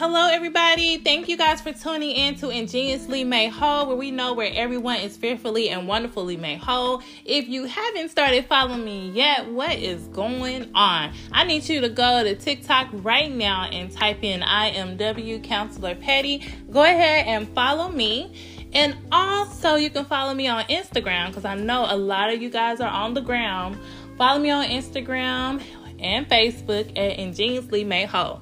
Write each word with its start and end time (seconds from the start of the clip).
Hello, 0.00 0.28
everybody. 0.28 0.98
Thank 0.98 1.28
you 1.28 1.36
guys 1.36 1.60
for 1.60 1.72
tuning 1.72 2.12
in 2.12 2.36
to 2.36 2.50
Ingeniously 2.50 3.24
Made 3.24 3.48
Whole, 3.48 3.88
where 3.88 3.96
we 3.96 4.12
know 4.12 4.32
where 4.32 4.48
everyone 4.54 4.98
is 4.98 5.16
fearfully 5.16 5.70
and 5.70 5.88
wonderfully 5.88 6.36
made 6.36 6.60
whole. 6.60 7.02
If 7.24 7.48
you 7.48 7.64
haven't 7.64 8.10
started 8.10 8.44
following 8.44 8.84
me 8.84 9.10
yet, 9.10 9.50
what 9.50 9.72
is 9.72 10.06
going 10.06 10.70
on? 10.72 11.12
I 11.32 11.42
need 11.42 11.68
you 11.68 11.80
to 11.80 11.88
go 11.88 12.22
to 12.22 12.36
TikTok 12.36 12.90
right 12.92 13.28
now 13.28 13.64
and 13.72 13.90
type 13.90 14.22
in 14.22 14.40
IMW 14.40 15.42
Counselor 15.42 15.96
Petty. 15.96 16.46
Go 16.70 16.84
ahead 16.84 17.26
and 17.26 17.48
follow 17.48 17.88
me. 17.88 18.32
And 18.72 18.96
also, 19.10 19.74
you 19.74 19.90
can 19.90 20.04
follow 20.04 20.32
me 20.32 20.46
on 20.46 20.62
Instagram 20.66 21.26
because 21.26 21.44
I 21.44 21.56
know 21.56 21.86
a 21.88 21.96
lot 21.96 22.32
of 22.32 22.40
you 22.40 22.50
guys 22.50 22.80
are 22.80 22.88
on 22.88 23.14
the 23.14 23.20
ground. 23.20 23.76
Follow 24.16 24.38
me 24.38 24.50
on 24.50 24.64
Instagram 24.64 25.60
and 25.98 26.28
Facebook 26.28 26.88
at 26.96 27.18
Ingeniously 27.18 27.82
Made 27.82 28.06
Whole. 28.06 28.40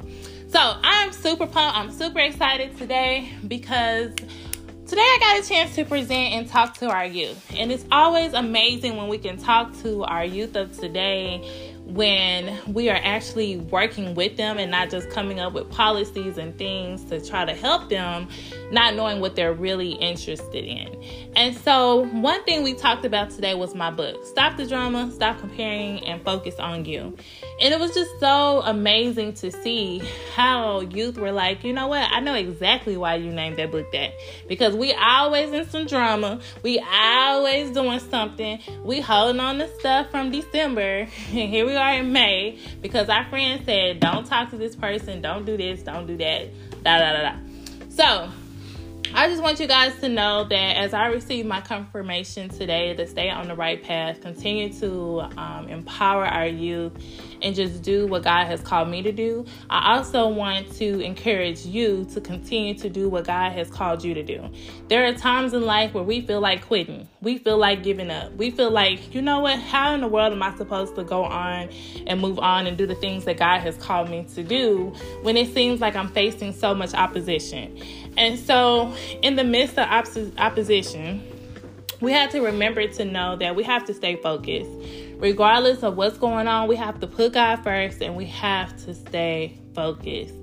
So 0.49 0.61
I'm 0.61 1.13
super 1.13 1.47
pumped. 1.47 1.77
I'm 1.77 1.91
super 1.91 2.21
excited 2.21 2.77
today 2.77 3.33
because 3.49 4.15
today 4.87 5.01
I 5.01 5.19
got 5.21 5.45
a 5.45 5.49
chance 5.49 5.75
to 5.75 5.85
present 5.85 6.35
and 6.35 6.49
talk 6.49 6.77
to 6.79 6.89
our 6.89 7.05
youth. 7.05 7.45
And 7.57 7.73
it's 7.73 7.85
always 7.91 8.33
amazing 8.33 8.97
when 8.97 9.09
we 9.09 9.19
can 9.19 9.37
talk 9.39 9.77
to 9.83 10.05
our 10.05 10.25
youth 10.25 10.55
of 10.55 10.79
today 10.79 11.73
when 11.87 12.59
we 12.73 12.91
are 12.91 12.99
actually 13.03 13.59
working 13.59 14.15
with 14.15 14.37
them 14.37 14.59
and 14.59 14.71
not 14.71 14.91
just 14.91 15.09
coming 15.11 15.39
up 15.39 15.53
with 15.53 15.71
policies 15.71 16.37
and 16.37 16.57
things 16.59 17.05
to 17.05 17.25
try 17.25 17.45
to 17.45 17.55
help 17.55 17.89
them, 17.89 18.29
not 18.73 18.95
knowing 18.95 19.21
what 19.21 19.37
they're 19.37 19.53
really 19.53 19.93
interested 19.93 20.65
in. 20.65 21.01
And 21.37 21.57
so, 21.57 22.07
one 22.07 22.43
thing 22.45 22.65
we 22.65 22.75
talked 22.75 23.05
about 23.05 23.31
today 23.31 23.55
was 23.55 23.75
my 23.75 23.91
book 23.91 24.25
Stop 24.27 24.57
the 24.57 24.67
Drama, 24.67 25.11
Stop 25.13 25.39
Comparing, 25.39 26.05
and 26.05 26.23
Focus 26.25 26.57
on 26.59 26.85
You. 26.85 27.17
And 27.61 27.73
it 27.73 27.81
was 27.81 27.95
just 27.95 28.21
so 28.21 28.61
amazing 28.63 29.33
to 29.35 29.51
see 29.51 30.03
how 30.35 30.81
youth 30.81 31.17
were 31.17 31.33
like, 31.33 31.65
you 31.65 31.73
know 31.73 31.87
what? 31.87 32.11
I 32.11 32.21
know 32.21 32.35
exactly 32.35 32.97
why 32.97 33.15
you 33.15 33.33
named 33.33 33.57
that 33.57 33.71
book 33.71 33.91
that. 33.93 34.13
Because 34.47 34.75
we 34.75 34.93
always 34.93 35.53
in 35.53 35.69
some 35.69 35.87
drama. 35.87 36.41
We 36.63 36.79
always 36.79 37.71
doing 37.71 38.01
something. 38.01 38.61
We 38.85 39.01
holding 39.01 39.41
on 39.41 39.59
to 39.59 39.69
stuff 39.79 40.11
from 40.11 40.31
December. 40.31 41.09
And 41.37 41.51
here 41.51 41.67
we 41.67 41.75
are 41.75 41.95
in 41.95 42.13
May 42.13 42.59
because 42.81 43.09
our 43.09 43.25
friend 43.29 43.63
said, 43.65 44.01
don't 44.01 44.27
talk 44.27 44.51
to 44.51 44.57
this 44.57 44.75
person, 44.75 45.21
don't 45.21 45.45
do 45.45 45.57
this, 45.57 45.83
don't 45.83 46.07
do 46.07 46.17
that, 46.17 46.49
da 46.83 46.99
da 46.99 47.13
da 47.13 47.23
da. 47.23 47.37
So 47.91 48.31
I 49.15 49.29
just 49.29 49.43
want 49.43 49.61
you 49.61 49.67
guys 49.67 49.99
to 50.01 50.09
know 50.09 50.45
that 50.45 50.77
as 50.77 50.93
I 50.93 51.07
receive 51.07 51.47
my 51.47 51.61
confirmation 51.61 52.49
today 52.49 52.95
to 52.95 53.07
stay 53.07 53.31
on 53.31 53.49
the 53.49 53.55
right 53.55 53.83
path, 53.83 54.21
continue 54.21 54.73
to 54.81 55.21
um, 55.37 55.69
empower 55.69 56.27
our 56.27 56.47
youth, 56.47 56.93
and 57.43 57.55
just 57.55 57.83
do 57.83 58.07
what 58.07 58.25
God 58.25 58.47
has 58.47 58.61
called 58.61 58.89
me 58.89 59.03
to 59.03 59.13
do, 59.13 59.45
I 59.71 59.97
also 59.97 60.29
want 60.29 60.73
to 60.77 61.01
encourage 61.01 61.65
you 61.65 62.07
to 62.13 62.21
continue 62.21 62.75
to 62.75 62.89
do 62.89 63.09
what 63.09 63.27
God 63.27 63.53
has 63.53 63.71
called 63.71 64.03
you 64.03 64.15
to 64.15 64.23
do. 64.23 64.51
There 64.89 65.07
are 65.07 65.13
times 65.13 65.53
in 65.53 65.63
life 65.63 65.95
where 65.95 66.05
we 66.05 66.23
feel 66.23 66.41
like 66.41 66.67
quitting, 66.67 67.09
we 67.21 67.39
feel 67.39 67.59
like 67.59 67.83
giving 67.83 68.11
up, 68.11 68.33
we 68.33 68.51
feel 68.51 68.71
like, 68.71 69.15
you 69.15 69.23
know 69.23 69.41
what, 69.41 69.59
how 69.59 69.95
in 69.95 70.01
the 70.01 70.09
world 70.09 70.33
am 70.33 70.43
I 70.43 70.57
supposed 70.57 70.95
to 70.97 71.05
go 71.05 71.25
on 71.25 71.69
and 72.07 72.21
move 72.21 72.39
on 72.39 72.67
and 72.67 72.77
do 72.77 72.87
the 72.87 72.95
things 72.95 73.25
that 73.27 73.37
God 73.37 73.61
has 73.61 73.77
called 73.77 74.11
me 74.11 74.25
to 74.35 74.43
do 74.43 74.95
when 75.23 75.37
it 75.37 75.53
seems 75.53 75.81
like 75.81 75.95
I'm 75.95 76.09
facing 76.09 76.53
so 76.53 76.75
much 76.75 76.95
opposition? 76.95 77.81
And 78.17 78.39
so, 78.39 78.95
in 79.23 79.37
the 79.37 79.45
midst 79.45 79.79
of 79.79 79.89
opposition, 80.39 81.23
we 82.01 82.13
have 82.13 82.31
to 82.31 82.41
remember 82.41 82.87
to 82.87 83.05
know 83.05 83.37
that 83.37 83.57
we 83.57 83.63
have 83.65 83.85
to 83.87 83.95
stay 83.95 84.17
focused. 84.17 84.71
Regardless 85.17 85.83
of 85.83 85.97
what's 85.97 86.19
going 86.19 86.47
on, 86.47 86.69
we 86.69 86.77
have 86.77 87.01
to 87.01 87.07
put 87.07 87.33
God 87.33 87.57
first 87.65 88.03
and 88.03 88.17
we 88.17 88.27
have 88.27 88.77
to 88.85 88.95
stay 88.95 89.59
focused. 89.75 90.35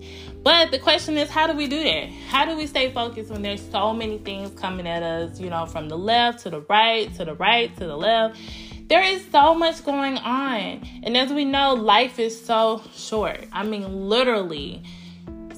But 0.43 0.71
the 0.71 0.79
question 0.79 1.17
is, 1.17 1.29
how 1.29 1.47
do 1.47 1.53
we 1.53 1.67
do 1.67 1.83
that? 1.83 2.09
How 2.27 2.45
do 2.45 2.57
we 2.57 2.67
stay 2.67 2.91
focused 2.91 3.31
when 3.31 3.43
there's 3.43 3.61
so 3.69 3.93
many 3.93 4.17
things 4.17 4.51
coming 4.59 4.87
at 4.87 5.01
us, 5.01 5.39
you 5.39 5.49
know, 5.49 5.65
from 5.65 5.89
the 5.89 5.97
left 5.97 6.39
to 6.39 6.49
the 6.49 6.61
right, 6.61 7.13
to 7.15 7.25
the 7.25 7.35
right, 7.35 7.73
to 7.77 7.85
the 7.85 7.95
left? 7.95 8.39
There 8.87 9.01
is 9.01 9.25
so 9.31 9.55
much 9.55 9.85
going 9.85 10.17
on. 10.17 10.81
And 11.03 11.15
as 11.15 11.31
we 11.31 11.45
know, 11.45 11.73
life 11.73 12.19
is 12.19 12.39
so 12.39 12.81
short. 12.93 13.45
I 13.53 13.63
mean, 13.63 14.09
literally, 14.09 14.83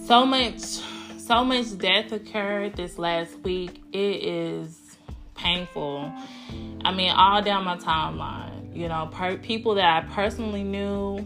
so 0.05 0.25
much 0.25 0.79
so 1.25 1.43
much 1.43 1.75
death 1.79 2.11
occurred 2.11 2.75
this 2.75 2.99
last 2.99 3.39
week. 3.39 3.81
It 3.91 4.23
is 4.23 4.97
painful. 5.33 6.13
I 6.83 6.93
mean, 6.93 7.09
all 7.09 7.41
down 7.41 7.63
my 7.63 7.77
timeline. 7.77 8.75
You 8.75 8.87
know, 8.87 9.09
per- 9.11 9.37
people 9.37 9.75
that 9.75 10.03
I 10.03 10.13
personally 10.13 10.63
knew. 10.63 11.25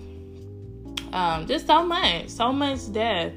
Um, 1.12 1.48
just 1.48 1.68
so 1.68 1.84
much, 1.84 2.30
so 2.30 2.54
much 2.54 2.92
death. 2.94 3.34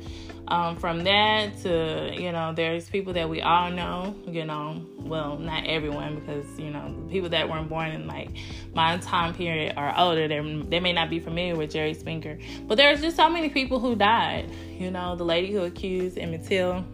Um, 0.49 0.77
from 0.77 1.05
that 1.05 1.57
to, 1.63 2.13
you 2.15 2.33
know, 2.33 2.53
there's 2.53 2.89
people 2.89 3.13
that 3.13 3.29
we 3.29 3.41
all 3.41 3.71
know, 3.71 4.15
you 4.27 4.45
know, 4.45 4.85
well, 4.99 5.39
not 5.39 5.67
everyone 5.67 6.17
because, 6.17 6.59
you 6.59 6.71
know, 6.71 6.95
people 7.11 7.29
that 7.29 7.49
weren't 7.49 7.69
born 7.69 7.93
in 7.93 8.07
like 8.07 8.29
my 8.75 8.97
time 8.99 9.35
period 9.35 9.75
are 9.77 9.95
older. 9.97 10.27
They 10.27 10.41
they 10.69 10.81
may 10.81 10.93
not 10.93 11.11
be 11.11 11.21
familiar 11.21 11.55
with 11.55 11.71
Jerry 11.71 11.95
Springer. 11.95 12.39
But 12.67 12.75
there's 12.77 13.01
just 13.01 13.17
so 13.17 13.31
many 13.31 13.51
people 13.51 13.79
who 13.79 13.95
died. 13.95 14.51
You 14.69 14.91
know, 14.91 15.15
the 15.15 15.25
lady 15.25 15.53
who 15.53 15.63
accused 15.63 16.19
Emmett 16.19 16.45
Till, 16.45 16.85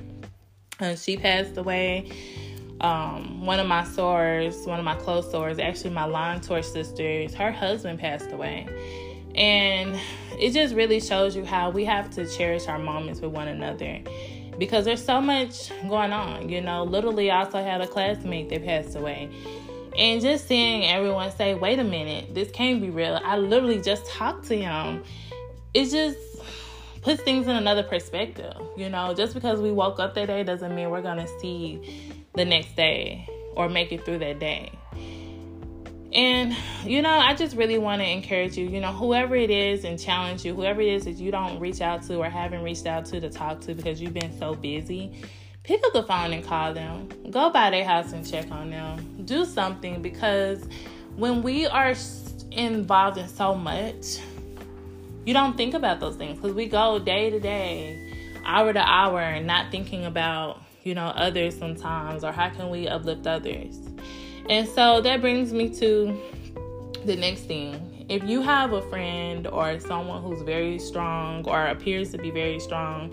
uh, 0.79 0.95
she 0.95 1.17
passed 1.17 1.57
away. 1.57 2.11
Um, 2.81 3.45
one 3.45 3.59
of 3.59 3.67
my 3.67 3.83
sorors, 3.83 4.65
one 4.67 4.79
of 4.79 4.85
my 4.85 4.95
close 4.95 5.27
sorors, 5.33 5.59
actually 5.59 5.91
my 5.91 6.05
line 6.05 6.41
tour 6.41 6.63
sisters, 6.63 7.35
her 7.35 7.51
husband 7.51 7.99
passed 7.99 8.31
away. 8.31 8.69
And 9.35 9.99
it 10.33 10.53
just 10.53 10.75
really 10.75 11.01
shows 11.01 11.37
you 11.37 11.45
how 11.45 11.71
we 11.71 11.85
have 11.85 12.11
to 12.11 12.27
cherish 12.27 12.67
our 12.67 12.79
moments 12.79 13.21
with 13.21 13.33
one 13.33 13.49
another 13.49 14.01
because 14.59 14.85
there's 14.85 15.05
so 15.05 15.21
much 15.21 15.71
going 15.89 16.13
on. 16.13 16.49
You 16.49 16.61
know, 16.61 16.85
literally, 16.85 17.31
I 17.31 17.45
also 17.45 17.63
had 17.63 17.81
a 17.81 17.87
classmate 17.87 18.49
that 18.51 18.65
passed 18.65 18.97
away. 18.97 19.31
And 19.97 20.21
just 20.21 20.47
seeing 20.47 20.85
everyone 20.85 21.31
say, 21.33 21.55
wait 21.55 21.79
a 21.79 21.85
minute, 21.85 22.35
this 22.35 22.51
can't 22.51 22.81
be 22.81 22.91
real. 22.91 23.21
I 23.25 23.37
literally 23.37 23.81
just 23.81 24.07
talked 24.07 24.47
to 24.47 24.57
him. 24.57 25.03
It 25.75 25.87
just 25.87 26.19
puts 27.03 27.23
things 27.23 27.47
in 27.47 27.57
another 27.57 27.83
perspective. 27.83 28.55
You 28.77 28.89
know, 28.89 29.15
just 29.15 29.35
because 29.35 29.61
we 29.61 29.73
woke 29.73 29.99
up 29.99 30.15
that 30.15 30.27
day 30.27 30.45
doesn't 30.45 30.75
mean 30.75 30.91
we're 30.91 31.03
going 31.03 31.19
to 31.19 31.29
see 31.41 32.17
the 32.35 32.45
next 32.45 32.77
day 32.77 33.29
or 33.57 33.69
make 33.69 33.93
it 33.93 34.05
through 34.05 34.19
that 34.19 34.39
day. 34.39 34.73
And, 36.13 36.57
you 36.85 37.03
know, 37.03 37.11
I 37.11 37.35
just 37.35 37.55
really 37.55 37.77
want 37.77 38.01
to 38.01 38.09
encourage 38.09 38.57
you, 38.57 38.67
you 38.67 38.81
know, 38.81 38.93
whoever 38.93 39.37
it 39.37 39.51
is 39.51 39.85
and 39.85 39.99
challenge 39.99 40.45
you, 40.45 40.55
whoever 40.55 40.81
it 40.81 40.89
is 40.89 41.05
that 41.05 41.13
you 41.13 41.31
don't 41.31 41.61
reach 41.61 41.83
out 41.83 42.03
to 42.05 42.17
or 42.17 42.31
haven't 42.31 42.63
reached 42.63 42.87
out 42.87 43.05
to 43.07 43.21
to 43.21 43.29
talk 43.29 43.61
to 43.63 43.75
because 43.75 44.01
you've 44.01 44.15
been 44.15 44.37
so 44.39 44.55
busy, 44.55 45.13
pick 45.65 45.85
up 45.85 45.93
the 45.93 46.03
phone 46.03 46.33
and 46.33 46.43
call 46.43 46.73
them. 46.73 47.09
Go 47.31 47.51
by 47.51 47.71
their 47.71 47.85
house 47.85 48.13
and 48.13 48.27
check 48.27 48.51
on 48.51 48.71
them. 48.71 49.25
Do 49.27 49.45
something 49.45 50.01
because 50.01 50.67
when 51.17 51.43
we 51.43 51.67
are 51.67 51.95
involved 52.53 53.19
in 53.19 53.29
so 53.29 53.55
much, 53.55 54.19
you 55.27 55.35
don't 55.35 55.59
think 55.59 55.75
about 55.75 56.01
those 56.01 56.17
things 56.17 56.39
because 56.39 56.55
we 56.55 56.67
go 56.67 56.99
day 56.99 57.29
to 57.29 57.39
day, 57.39 58.41
hour 58.47 58.73
to 58.73 58.81
hour, 58.81 59.21
and 59.21 59.47
not 59.47 59.71
thinking 59.71 60.07
about, 60.07 60.63
you 60.85 60.95
know, 60.95 61.09
others 61.09 61.59
sometimes 61.59 62.25
or 62.25 62.33
how 62.33 62.49
can 62.49 62.71
we 62.71 62.89
uplift 62.89 63.27
others. 63.27 63.88
And 64.49 64.67
so 64.69 65.01
that 65.03 65.21
brings 65.21 65.53
me 65.53 65.69
to 65.77 66.19
the 67.05 67.17
next 67.17 67.43
thing. 67.43 68.07
If 68.09 68.25
you 68.25 68.41
have 68.41 68.73
a 68.73 68.81
friend 68.89 69.47
or 69.47 69.79
someone 69.81 70.23
who's 70.23 70.41
very 70.43 70.79
strong 70.79 71.47
or 71.47 71.67
appears 71.67 72.11
to 72.13 72.19
be 72.19 72.31
very 72.31 72.59
strong, 72.59 73.13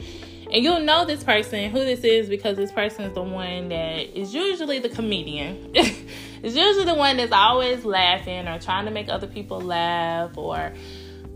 and 0.51 0.63
you'll 0.63 0.79
know 0.79 1.03
this 1.03 1.23
person, 1.23 1.69
who 1.71 1.79
this 1.79 2.05
is, 2.05 2.29
because 2.29 2.55
this 2.55 2.71
person 2.71 3.03
is 3.03 3.13
the 3.13 3.21
one 3.21 3.69
that 3.69 4.17
is 4.17 4.33
usually 4.33 4.79
the 4.79 4.87
comedian. 4.89 5.71
it's 5.75 6.55
usually 6.55 6.85
the 6.85 6.95
one 6.95 7.17
that's 7.17 7.33
always 7.33 7.83
laughing 7.83 8.47
or 8.47 8.57
trying 8.59 8.85
to 8.85 8.91
make 8.91 9.09
other 9.09 9.27
people 9.27 9.59
laugh 9.59 10.37
or 10.37 10.71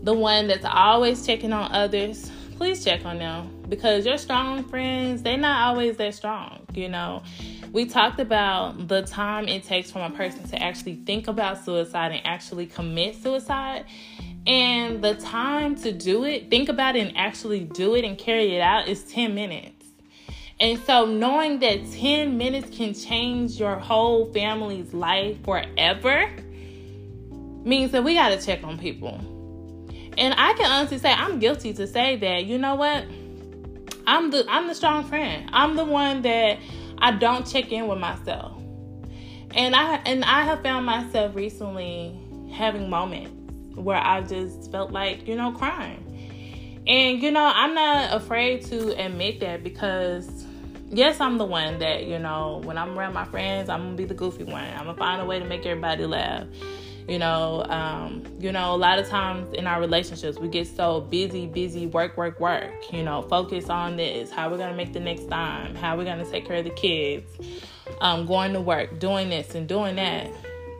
the 0.02 0.14
one 0.14 0.46
that's 0.46 0.64
always 0.64 1.26
checking 1.26 1.52
on 1.52 1.70
others. 1.72 2.30
Please 2.56 2.82
check 2.82 3.04
on 3.04 3.18
them 3.18 3.59
because 3.70 4.04
your 4.04 4.18
strong 4.18 4.64
friends, 4.64 5.22
they're 5.22 5.38
not 5.38 5.68
always 5.68 5.96
that 5.96 6.14
strong, 6.14 6.66
you 6.74 6.88
know 6.88 7.22
we 7.72 7.84
talked 7.86 8.18
about 8.18 8.88
the 8.88 9.02
time 9.02 9.46
it 9.48 9.64
takes 9.64 9.90
from 9.90 10.12
a 10.12 10.16
person 10.16 10.46
to 10.48 10.60
actually 10.60 10.96
think 11.06 11.28
about 11.28 11.64
suicide 11.64 12.12
and 12.12 12.26
actually 12.26 12.66
commit 12.66 13.16
suicide. 13.16 13.84
And 14.46 15.02
the 15.02 15.14
time 15.14 15.76
to 15.76 15.92
do 15.92 16.24
it, 16.24 16.50
think 16.50 16.68
about 16.68 16.96
it 16.96 17.06
and 17.06 17.16
actually 17.16 17.60
do 17.60 17.94
it 17.94 18.04
and 18.04 18.18
carry 18.18 18.56
it 18.56 18.60
out 18.60 18.88
is 18.88 19.04
10 19.04 19.34
minutes. 19.34 19.84
And 20.58 20.78
so, 20.80 21.06
knowing 21.06 21.60
that 21.60 21.90
10 21.92 22.36
minutes 22.36 22.76
can 22.76 22.92
change 22.92 23.58
your 23.58 23.76
whole 23.76 24.30
family's 24.32 24.92
life 24.92 25.42
forever 25.44 26.30
means 27.64 27.92
that 27.92 28.02
we 28.02 28.14
got 28.14 28.30
to 28.30 28.44
check 28.44 28.64
on 28.64 28.78
people. 28.78 29.14
And 30.18 30.34
I 30.36 30.54
can 30.54 30.70
honestly 30.70 30.98
say 30.98 31.12
I'm 31.12 31.38
guilty 31.38 31.72
to 31.74 31.86
say 31.86 32.16
that, 32.16 32.44
you 32.44 32.58
know 32.58 32.74
what? 32.74 33.04
I'm 34.10 34.32
the 34.32 34.44
I'm 34.48 34.66
the 34.66 34.74
strong 34.74 35.04
friend. 35.04 35.48
I'm 35.52 35.76
the 35.76 35.84
one 35.84 36.22
that 36.22 36.58
I 36.98 37.12
don't 37.12 37.46
check 37.46 37.70
in 37.70 37.86
with 37.86 37.98
myself. 37.98 38.60
And 39.54 39.76
I 39.76 39.96
and 40.04 40.24
I 40.24 40.42
have 40.42 40.64
found 40.64 40.84
myself 40.84 41.36
recently 41.36 42.18
having 42.52 42.90
moments 42.90 43.30
where 43.76 43.98
I 43.98 44.22
just 44.22 44.72
felt 44.72 44.90
like, 44.90 45.28
you 45.28 45.36
know, 45.36 45.52
crying. 45.52 46.82
And 46.88 47.22
you 47.22 47.30
know, 47.30 47.52
I'm 47.54 47.72
not 47.72 48.12
afraid 48.12 48.64
to 48.66 49.00
admit 49.00 49.38
that 49.40 49.62
because 49.62 50.44
yes, 50.88 51.20
I'm 51.20 51.38
the 51.38 51.44
one 51.44 51.78
that, 51.78 52.06
you 52.06 52.18
know, 52.18 52.62
when 52.64 52.78
I'm 52.78 52.98
around 52.98 53.14
my 53.14 53.24
friends, 53.26 53.68
I'm 53.68 53.80
gonna 53.80 53.96
be 53.96 54.06
the 54.06 54.14
goofy 54.14 54.42
one. 54.42 54.64
I'm 54.64 54.86
gonna 54.86 54.94
find 54.94 55.22
a 55.22 55.24
way 55.24 55.38
to 55.38 55.44
make 55.44 55.64
everybody 55.64 56.04
laugh. 56.04 56.48
You 57.10 57.18
know, 57.18 57.64
um, 57.64 58.22
you 58.38 58.52
know, 58.52 58.72
a 58.72 58.76
lot 58.76 59.00
of 59.00 59.08
times 59.08 59.52
in 59.54 59.66
our 59.66 59.80
relationships, 59.80 60.38
we 60.38 60.46
get 60.46 60.68
so 60.68 61.00
busy, 61.00 61.48
busy, 61.48 61.88
work, 61.88 62.16
work, 62.16 62.38
work. 62.38 62.92
You 62.92 63.02
know, 63.02 63.22
focus 63.22 63.68
on 63.68 63.96
this, 63.96 64.30
how 64.30 64.48
we're 64.48 64.58
gonna 64.58 64.76
make 64.76 64.92
the 64.92 65.00
next 65.00 65.28
time, 65.28 65.74
how 65.74 65.96
we're 65.96 66.04
gonna 66.04 66.24
take 66.24 66.46
care 66.46 66.58
of 66.58 66.64
the 66.64 66.70
kids, 66.70 67.26
um, 68.00 68.26
going 68.26 68.52
to 68.52 68.60
work, 68.60 69.00
doing 69.00 69.28
this 69.28 69.56
and 69.56 69.66
doing 69.66 69.96
that. 69.96 70.30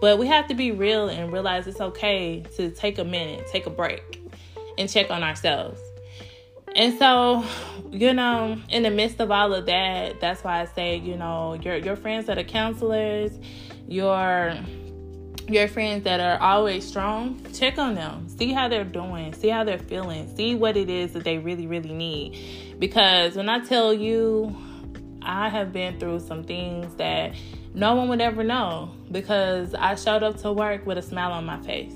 But 0.00 0.20
we 0.20 0.28
have 0.28 0.46
to 0.46 0.54
be 0.54 0.70
real 0.70 1.08
and 1.08 1.32
realize 1.32 1.66
it's 1.66 1.80
okay 1.80 2.44
to 2.54 2.70
take 2.70 3.00
a 3.00 3.04
minute, 3.04 3.48
take 3.50 3.66
a 3.66 3.70
break, 3.70 4.22
and 4.78 4.88
check 4.88 5.10
on 5.10 5.24
ourselves. 5.24 5.80
And 6.76 6.96
so, 6.96 7.44
you 7.90 8.14
know, 8.14 8.56
in 8.68 8.84
the 8.84 8.90
midst 8.90 9.18
of 9.18 9.32
all 9.32 9.52
of 9.52 9.66
that, 9.66 10.20
that's 10.20 10.44
why 10.44 10.60
I 10.60 10.66
say, 10.66 10.96
you 10.98 11.16
know, 11.16 11.54
your 11.54 11.74
your 11.74 11.96
friends 11.96 12.26
that 12.26 12.38
are 12.38 12.44
counselors, 12.44 13.32
your 13.88 14.54
your 15.50 15.68
friends 15.68 16.04
that 16.04 16.20
are 16.20 16.40
always 16.40 16.86
strong, 16.86 17.40
check 17.52 17.78
on 17.78 17.94
them. 17.94 18.28
See 18.28 18.52
how 18.52 18.68
they're 18.68 18.84
doing. 18.84 19.32
See 19.34 19.48
how 19.48 19.64
they're 19.64 19.78
feeling. 19.78 20.34
See 20.36 20.54
what 20.54 20.76
it 20.76 20.88
is 20.88 21.12
that 21.12 21.24
they 21.24 21.38
really, 21.38 21.66
really 21.66 21.92
need. 21.92 22.76
Because 22.78 23.36
when 23.36 23.48
I 23.48 23.60
tell 23.60 23.92
you, 23.92 24.56
I 25.22 25.48
have 25.48 25.72
been 25.72 25.98
through 25.98 26.20
some 26.20 26.44
things 26.44 26.94
that 26.96 27.34
no 27.74 27.94
one 27.94 28.08
would 28.08 28.20
ever 28.20 28.42
know 28.42 28.92
because 29.10 29.74
I 29.74 29.94
showed 29.94 30.22
up 30.22 30.38
to 30.38 30.52
work 30.52 30.86
with 30.86 30.98
a 30.98 31.02
smile 31.02 31.32
on 31.32 31.44
my 31.44 31.60
face. 31.62 31.92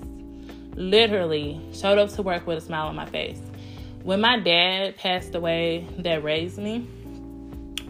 Literally, 0.75 1.61
showed 1.73 1.99
up 1.99 2.11
to 2.11 2.23
work 2.23 2.47
with 2.47 2.59
a 2.59 2.61
smile 2.61 2.89
on 2.89 2.97
my 2.97 3.06
face. 3.06 3.41
When 4.03 4.21
my 4.21 4.39
dad 4.39 4.97
passed 4.97 5.35
away, 5.35 5.87
that 5.99 6.23
raised 6.23 6.59
me, 6.59 6.87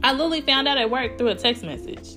I 0.03 0.13
literally 0.13 0.43
found 0.43 0.69
out 0.69 0.79
at 0.79 0.91
work 0.91 1.19
through 1.19 1.29
a 1.29 1.35
text 1.35 1.65
message. 1.65 2.17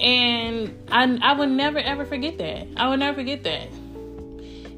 And 0.00 0.74
I, 0.90 1.18
I 1.22 1.32
would 1.34 1.50
never 1.50 1.78
ever 1.78 2.04
forget 2.04 2.38
that. 2.38 2.66
I 2.76 2.88
would 2.88 3.00
never 3.00 3.16
forget 3.16 3.42
that. 3.44 3.68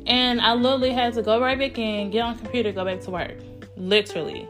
And 0.06 0.40
I 0.40 0.54
literally 0.54 0.92
had 0.92 1.14
to 1.14 1.22
go 1.22 1.40
right 1.40 1.58
back 1.58 1.78
in, 1.78 2.10
get 2.10 2.22
on 2.22 2.38
computer, 2.38 2.72
go 2.72 2.84
back 2.84 3.00
to 3.02 3.10
work. 3.10 3.36
Literally. 3.76 4.48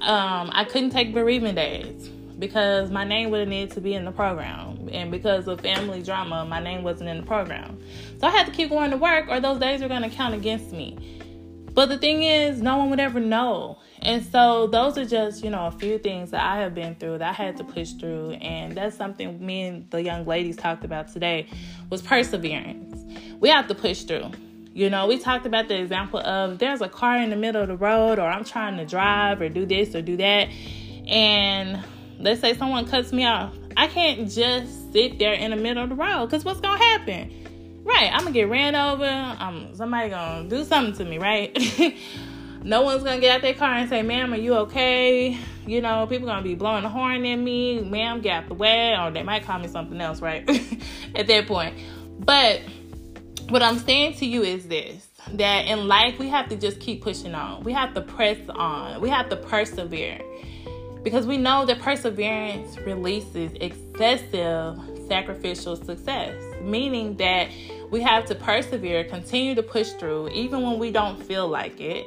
Um, 0.00 0.50
I 0.52 0.64
couldn't 0.64 0.90
take 0.90 1.12
bereavement 1.12 1.56
days 1.56 2.08
because 2.38 2.90
my 2.90 3.04
name 3.04 3.30
would 3.30 3.40
have 3.40 3.48
needed 3.48 3.72
to 3.72 3.80
be 3.80 3.94
in 3.94 4.04
the 4.04 4.12
program. 4.12 4.88
And 4.92 5.10
because 5.10 5.48
of 5.48 5.60
family 5.60 6.02
drama, 6.02 6.44
my 6.44 6.60
name 6.60 6.82
wasn't 6.82 7.10
in 7.10 7.18
the 7.18 7.26
program. 7.26 7.78
So 8.20 8.28
I 8.28 8.30
had 8.30 8.46
to 8.46 8.52
keep 8.52 8.70
going 8.70 8.90
to 8.90 8.96
work 8.96 9.28
or 9.28 9.40
those 9.40 9.58
days 9.58 9.82
were 9.82 9.88
going 9.88 10.02
to 10.02 10.08
count 10.08 10.34
against 10.34 10.72
me. 10.72 10.96
But 11.78 11.90
the 11.90 11.96
thing 11.96 12.24
is, 12.24 12.60
no 12.60 12.76
one 12.76 12.90
would 12.90 12.98
ever 12.98 13.20
know. 13.20 13.78
And 14.02 14.26
so 14.26 14.66
those 14.66 14.98
are 14.98 15.04
just, 15.04 15.44
you 15.44 15.50
know, 15.50 15.68
a 15.68 15.70
few 15.70 15.96
things 15.98 16.32
that 16.32 16.42
I 16.42 16.62
have 16.62 16.74
been 16.74 16.96
through 16.96 17.18
that 17.18 17.30
I 17.30 17.32
had 17.32 17.56
to 17.58 17.62
push 17.62 17.92
through. 17.92 18.32
And 18.32 18.76
that's 18.76 18.96
something 18.96 19.46
me 19.46 19.62
and 19.62 19.90
the 19.92 20.02
young 20.02 20.26
ladies 20.26 20.56
talked 20.56 20.84
about 20.84 21.12
today 21.12 21.46
was 21.88 22.02
perseverance. 22.02 23.04
We 23.38 23.50
have 23.50 23.68
to 23.68 23.76
push 23.76 24.02
through. 24.02 24.32
You 24.72 24.90
know, 24.90 25.06
we 25.06 25.20
talked 25.20 25.46
about 25.46 25.68
the 25.68 25.78
example 25.78 26.18
of 26.18 26.58
there's 26.58 26.80
a 26.80 26.88
car 26.88 27.16
in 27.18 27.30
the 27.30 27.36
middle 27.36 27.62
of 27.62 27.68
the 27.68 27.76
road, 27.76 28.18
or 28.18 28.26
I'm 28.26 28.42
trying 28.42 28.76
to 28.78 28.84
drive 28.84 29.40
or 29.40 29.48
do 29.48 29.64
this 29.64 29.94
or 29.94 30.02
do 30.02 30.16
that. 30.16 30.48
And 31.06 31.80
let's 32.18 32.40
say 32.40 32.54
someone 32.54 32.88
cuts 32.88 33.12
me 33.12 33.24
off. 33.24 33.54
I 33.76 33.86
can't 33.86 34.28
just 34.28 34.92
sit 34.92 35.20
there 35.20 35.34
in 35.34 35.52
the 35.52 35.56
middle 35.56 35.84
of 35.84 35.90
the 35.90 35.94
road 35.94 36.26
because 36.26 36.44
what's 36.44 36.58
going 36.58 36.76
to 36.76 36.84
happen? 36.84 37.37
Right, 37.88 38.10
I'm 38.12 38.20
gonna 38.20 38.32
get 38.32 38.50
ran 38.50 38.74
over. 38.74 39.36
Um, 39.40 39.70
somebody 39.72 40.10
gonna 40.10 40.46
do 40.46 40.62
something 40.62 40.94
to 40.98 41.10
me, 41.10 41.16
right? 41.16 41.56
no 42.62 42.82
one's 42.82 43.02
gonna 43.02 43.18
get 43.18 43.36
out 43.36 43.40
their 43.40 43.54
car 43.54 43.72
and 43.76 43.88
say, 43.88 44.02
"Ma'am, 44.02 44.34
are 44.34 44.36
you 44.36 44.54
okay?" 44.56 45.38
You 45.66 45.80
know, 45.80 46.06
people 46.06 46.28
gonna 46.28 46.42
be 46.42 46.54
blowing 46.54 46.82
the 46.82 46.90
horn 46.90 47.24
at 47.24 47.36
me, 47.36 47.80
"Ma'am, 47.80 48.20
get 48.20 48.32
out 48.32 48.48
the 48.48 48.54
way," 48.54 48.94
or 48.94 49.10
they 49.10 49.22
might 49.22 49.44
call 49.44 49.58
me 49.58 49.68
something 49.68 49.98
else, 50.02 50.20
right? 50.20 50.46
at 51.14 51.28
that 51.28 51.46
point. 51.46 51.78
But 52.18 52.60
what 53.48 53.62
I'm 53.62 53.78
saying 53.78 54.16
to 54.16 54.26
you 54.26 54.42
is 54.42 54.68
this: 54.68 55.08
that 55.32 55.66
in 55.66 55.88
life 55.88 56.18
we 56.18 56.28
have 56.28 56.50
to 56.50 56.56
just 56.56 56.80
keep 56.80 57.02
pushing 57.02 57.34
on. 57.34 57.64
We 57.64 57.72
have 57.72 57.94
to 57.94 58.02
press 58.02 58.36
on. 58.50 59.00
We 59.00 59.08
have 59.08 59.30
to 59.30 59.36
persevere 59.36 60.20
because 61.02 61.26
we 61.26 61.38
know 61.38 61.64
that 61.64 61.80
perseverance 61.80 62.76
releases 62.80 63.52
excessive 63.62 64.78
sacrificial 65.08 65.76
success, 65.76 66.34
meaning 66.62 67.16
that 67.16 67.48
we 67.90 68.00
have 68.02 68.26
to 68.26 68.34
persevere, 68.34 69.04
continue 69.04 69.54
to 69.54 69.62
push 69.62 69.90
through, 69.92 70.28
even 70.28 70.62
when 70.62 70.78
we 70.78 70.92
don't 70.92 71.22
feel 71.22 71.48
like 71.48 71.80
it. 71.80 72.06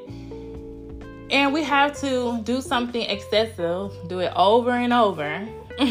And 1.31 1.53
we 1.53 1.63
have 1.63 1.99
to 2.01 2.41
do 2.43 2.61
something 2.61 3.01
excessive, 3.01 3.91
do 4.07 4.19
it 4.19 4.31
over 4.35 4.71
and 4.71 4.93
over. 4.93 5.47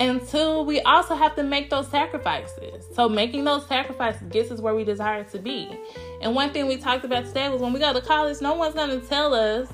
until 0.00 0.64
we 0.64 0.80
also 0.82 1.14
have 1.14 1.34
to 1.36 1.42
make 1.42 1.70
those 1.70 1.88
sacrifices. 1.88 2.84
So 2.94 3.08
making 3.08 3.44
those 3.44 3.66
sacrifices 3.66 4.22
gets 4.28 4.50
us 4.50 4.60
where 4.60 4.74
we 4.74 4.84
desire 4.84 5.24
to 5.24 5.38
be. 5.38 5.68
And 6.20 6.34
one 6.34 6.52
thing 6.52 6.66
we 6.66 6.76
talked 6.76 7.04
about 7.04 7.26
today 7.26 7.48
was 7.48 7.60
when 7.60 7.72
we 7.72 7.80
go 7.80 7.92
to 7.92 8.00
college, 8.00 8.40
no 8.40 8.54
one's 8.54 8.74
gonna 8.74 9.00
tell 9.00 9.34
us, 9.34 9.68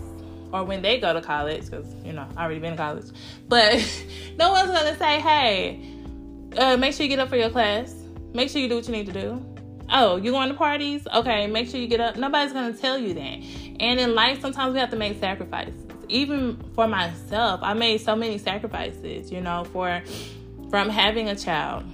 or 0.52 0.64
when 0.64 0.82
they 0.82 0.98
go 0.98 1.12
to 1.12 1.20
college, 1.20 1.64
because 1.64 1.92
you 2.04 2.12
know 2.12 2.26
I 2.36 2.44
already 2.44 2.60
been 2.60 2.72
to 2.72 2.76
college, 2.76 3.06
but 3.48 3.74
no 4.38 4.52
one's 4.52 4.70
gonna 4.70 4.96
say, 4.96 5.18
"Hey, 5.20 5.91
uh, 6.58 6.76
make 6.76 6.94
sure 6.94 7.04
you 7.04 7.08
get 7.08 7.18
up 7.18 7.28
for 7.28 7.36
your 7.36 7.50
class. 7.50 7.94
Make 8.34 8.48
sure 8.48 8.60
you 8.60 8.68
do 8.68 8.76
what 8.76 8.86
you 8.86 8.92
need 8.92 9.06
to 9.06 9.12
do. 9.12 9.44
Oh, 9.90 10.16
you 10.16 10.30
going 10.30 10.48
to 10.48 10.54
parties? 10.54 11.06
Okay, 11.14 11.46
make 11.46 11.68
sure 11.68 11.78
you 11.78 11.86
get 11.86 12.00
up. 12.00 12.16
Nobody's 12.16 12.52
gonna 12.52 12.72
tell 12.72 12.98
you 12.98 13.12
that. 13.14 13.38
And 13.80 14.00
in 14.00 14.14
life, 14.14 14.40
sometimes 14.40 14.72
we 14.72 14.80
have 14.80 14.90
to 14.90 14.96
make 14.96 15.18
sacrifices. 15.20 15.74
Even 16.08 16.62
for 16.74 16.86
myself, 16.88 17.60
I 17.62 17.74
made 17.74 18.00
so 18.00 18.16
many 18.16 18.38
sacrifices. 18.38 19.30
You 19.30 19.40
know, 19.42 19.64
for 19.64 20.02
from 20.70 20.88
having 20.88 21.28
a 21.28 21.36
child. 21.36 21.84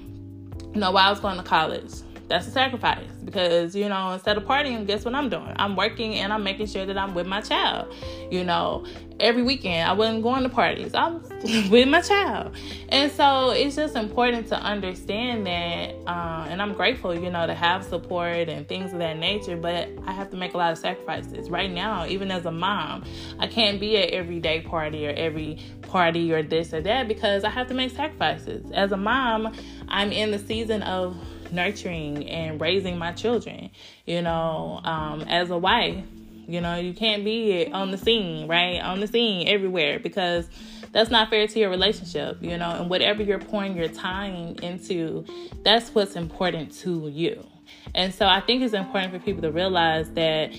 You 0.75 0.81
know, 0.81 0.93
while 0.93 1.08
I 1.08 1.11
was 1.11 1.19
going 1.19 1.38
to 1.38 1.43
college, 1.43 1.93
that's 2.28 2.46
a 2.46 2.50
sacrifice 2.50 3.08
because 3.25 3.75
you 3.75 3.88
know 3.88 4.12
instead 4.12 4.36
of 4.36 4.44
partying 4.44 4.86
guess 4.86 5.04
what 5.04 5.14
i'm 5.14 5.28
doing? 5.28 5.52
I'm 5.56 5.76
working 5.76 6.14
and 6.14 6.32
i'm 6.32 6.44
making 6.44 6.66
sure 6.66 6.84
that 6.86 6.96
i'm 6.98 7.14
with 7.14 7.26
my 7.26 7.40
child. 7.40 7.92
You 8.30 8.44
know 8.44 8.84
every 9.20 9.42
weekend 9.42 9.88
i 9.88 9.92
wasn't 9.92 10.22
going 10.22 10.42
to 10.42 10.48
parties. 10.48 10.94
I'm 10.94 11.22
with 11.70 11.88
my 11.88 12.00
child. 12.00 12.54
And 12.90 13.10
so 13.10 13.50
it's 13.50 13.76
just 13.76 13.96
important 13.96 14.46
to 14.48 14.56
understand 14.60 15.46
that 15.46 15.94
uh, 16.06 16.46
and 16.48 16.60
i'm 16.60 16.75
grateful 16.75 17.19
you 17.19 17.30
know 17.30 17.46
to 17.46 17.54
have 17.54 17.84
support 17.84 18.48
and 18.48 18.69
things 18.69 18.92
of 18.92 18.98
that 18.98 19.19
nature 19.19 19.56
but 19.56 19.88
i 20.06 20.12
have 20.12 20.30
to 20.30 20.36
make 20.36 20.54
a 20.54 20.58
lot 20.58 20.72
of 20.72 20.78
sacrifices. 20.78 21.50
Right 21.50 21.70
now 21.70 22.06
even 22.06 22.30
as 22.30 22.44
a 22.47 22.52
mom 22.52 23.04
i 23.38 23.47
can't 23.47 23.80
be 23.80 23.97
at 23.97 24.11
every 24.11 24.40
day 24.40 24.61
party 24.61 25.06
or 25.06 25.11
every 25.11 25.58
party 25.82 26.32
or 26.32 26.42
this 26.42 26.75
or 26.75 26.82
that 26.82 27.08
because 27.08 27.44
i 27.44 27.50
have 27.50 27.68
to 27.68 27.75
make 27.75 27.90
sacrifices. 27.90 28.70
As 28.73 28.92
a 28.92 28.97
mom 28.97 29.54
i'm 29.88 30.12
in 30.12 30.30
the 30.30 30.38
season 30.38 30.82
of 30.82 31.16
nurturing 31.52 32.28
and 32.28 32.61
raising 32.61 32.99
my 32.99 33.12
children. 33.12 33.71
You 34.07 34.23
know, 34.23 34.81
um, 34.85 35.23
as 35.23 35.50
a 35.50 35.59
wife, 35.59 36.05
you 36.47 36.61
know, 36.61 36.76
you 36.76 36.95
can't 36.95 37.25
be 37.25 37.69
on 37.71 37.90
the 37.90 37.99
scene, 37.99 38.49
right? 38.49 38.81
On 38.81 39.00
the 39.00 39.07
scene 39.07 39.47
everywhere 39.49 39.99
because 39.99 40.49
that's 40.93 41.11
not 41.11 41.28
fair 41.28 41.47
to 41.47 41.59
your 41.59 41.71
relationship, 41.71 42.38
you 42.40 42.57
know, 42.57 42.71
and 42.71 42.88
whatever 42.88 43.23
you're 43.23 43.38
pouring 43.38 43.76
your 43.76 43.88
time 43.88 44.57
into, 44.62 45.25
that's 45.62 45.95
what's 45.95 46.17
important 46.17 46.73
to 46.81 47.09
you. 47.09 47.47
And 47.95 48.14
so 48.14 48.26
I 48.26 48.40
think 48.40 48.62
it's 48.62 48.75
important 48.75 49.12
for 49.12 49.19
people 49.19 49.43
to 49.43 49.52
realize 49.52 50.11
that, 50.12 50.55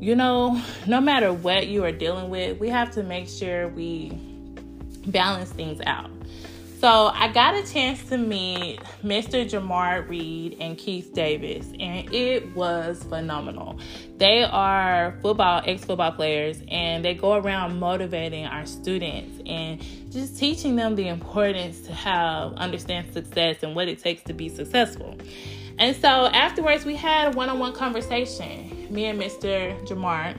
you 0.00 0.16
know, 0.16 0.60
no 0.86 1.00
matter 1.00 1.32
what 1.32 1.68
you 1.68 1.84
are 1.84 1.92
dealing 1.92 2.28
with, 2.28 2.58
we 2.58 2.68
have 2.68 2.90
to 2.92 3.04
make 3.04 3.28
sure 3.28 3.68
we 3.68 4.10
balance 5.06 5.50
things 5.50 5.80
out. 5.86 6.10
So 6.82 7.12
I 7.14 7.28
got 7.28 7.54
a 7.54 7.62
chance 7.72 8.02
to 8.08 8.18
meet 8.18 8.80
Mr. 9.04 9.48
Jamar 9.48 10.08
Reed 10.08 10.56
and 10.58 10.76
Keith 10.76 11.12
Davis, 11.14 11.68
and 11.78 12.12
it 12.12 12.56
was 12.56 13.04
phenomenal. 13.04 13.78
They 14.18 14.42
are 14.42 15.16
football, 15.22 15.62
ex 15.64 15.84
football 15.84 16.10
players, 16.10 16.60
and 16.66 17.04
they 17.04 17.14
go 17.14 17.34
around 17.34 17.78
motivating 17.78 18.46
our 18.46 18.66
students 18.66 19.40
and 19.46 19.80
just 20.10 20.36
teaching 20.36 20.74
them 20.74 20.96
the 20.96 21.06
importance 21.06 21.82
to 21.82 21.92
have 21.92 22.54
understand 22.54 23.12
success 23.12 23.62
and 23.62 23.76
what 23.76 23.86
it 23.86 24.00
takes 24.00 24.24
to 24.24 24.32
be 24.32 24.48
successful. 24.48 25.16
And 25.78 25.94
so 25.94 26.08
afterwards, 26.08 26.84
we 26.84 26.96
had 26.96 27.32
a 27.32 27.36
one 27.36 27.48
on 27.48 27.60
one 27.60 27.74
conversation, 27.74 28.88
me 28.92 29.04
and 29.04 29.20
Mr. 29.20 29.80
Jamar 29.86 30.36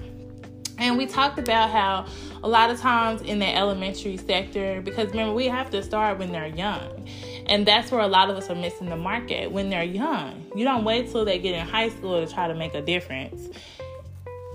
and 0.78 0.98
we 0.98 1.06
talked 1.06 1.40
about 1.40 1.70
how 1.70 2.06
a 2.44 2.48
lot 2.48 2.70
of 2.70 2.80
times 2.80 3.22
in 3.22 3.40
the 3.40 3.56
elementary 3.56 4.18
sector, 4.18 4.82
because 4.82 5.10
remember, 5.12 5.34
we 5.34 5.48
have 5.48 5.70
to 5.72 5.82
start 5.82 6.20
when 6.20 6.32
they're 6.32 6.48
young. 6.48 7.08
And 7.46 7.66
that's 7.66 7.90
where 7.90 8.02
a 8.02 8.08
lot 8.08 8.30
of 8.30 8.36
us 8.36 8.50
are 8.50 8.56
missing 8.56 8.90
the 8.90 8.98
market 8.98 9.52
when 9.52 9.70
they're 9.70 9.84
young. 9.84 10.46
You 10.56 10.66
don't 10.66 10.84
wait 10.84 11.10
till 11.10 11.24
they 11.26 11.40
get 11.40 11.56
in 11.56 11.66
high 11.66 11.90
school 11.90 12.26
to 12.26 12.32
try 12.32 12.48
to 12.48 12.56
make 12.56 12.74
a 12.74 12.82
difference. 12.82 13.50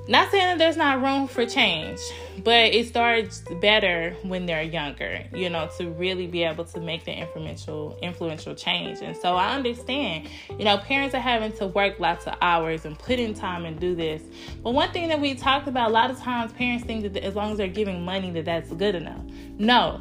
Not 0.08 0.30
saying 0.30 0.46
that 0.46 0.58
there's 0.58 0.76
not 0.78 1.02
room 1.02 1.28
for 1.28 1.44
change, 1.44 2.00
but 2.42 2.72
it 2.72 2.88
starts 2.88 3.42
better 3.60 4.16
when 4.22 4.46
they're 4.46 4.62
younger, 4.62 5.22
you 5.34 5.50
know, 5.50 5.68
to 5.76 5.90
really 5.90 6.26
be 6.26 6.44
able 6.44 6.64
to 6.64 6.80
make 6.80 7.04
the 7.04 7.12
influential 7.12 7.98
influential 8.02 8.54
change. 8.54 9.00
And 9.02 9.14
so 9.14 9.36
I 9.36 9.54
understand, 9.54 10.28
you 10.48 10.64
know, 10.64 10.78
parents 10.78 11.14
are 11.14 11.20
having 11.20 11.52
to 11.58 11.66
work 11.66 12.00
lots 12.00 12.26
of 12.26 12.36
hours 12.40 12.86
and 12.86 12.98
put 12.98 13.18
in 13.18 13.34
time 13.34 13.66
and 13.66 13.78
do 13.78 13.94
this. 13.94 14.22
But 14.62 14.70
one 14.70 14.90
thing 14.92 15.08
that 15.08 15.20
we 15.20 15.34
talked 15.34 15.68
about 15.68 15.90
a 15.90 15.92
lot 15.92 16.10
of 16.10 16.18
times 16.18 16.52
parents 16.52 16.86
think 16.86 17.02
that 17.02 17.22
as 17.22 17.34
long 17.34 17.52
as 17.52 17.58
they're 17.58 17.68
giving 17.68 18.02
money 18.02 18.30
that 18.30 18.46
that's 18.46 18.72
good 18.72 18.94
enough. 18.94 19.20
No 19.58 20.00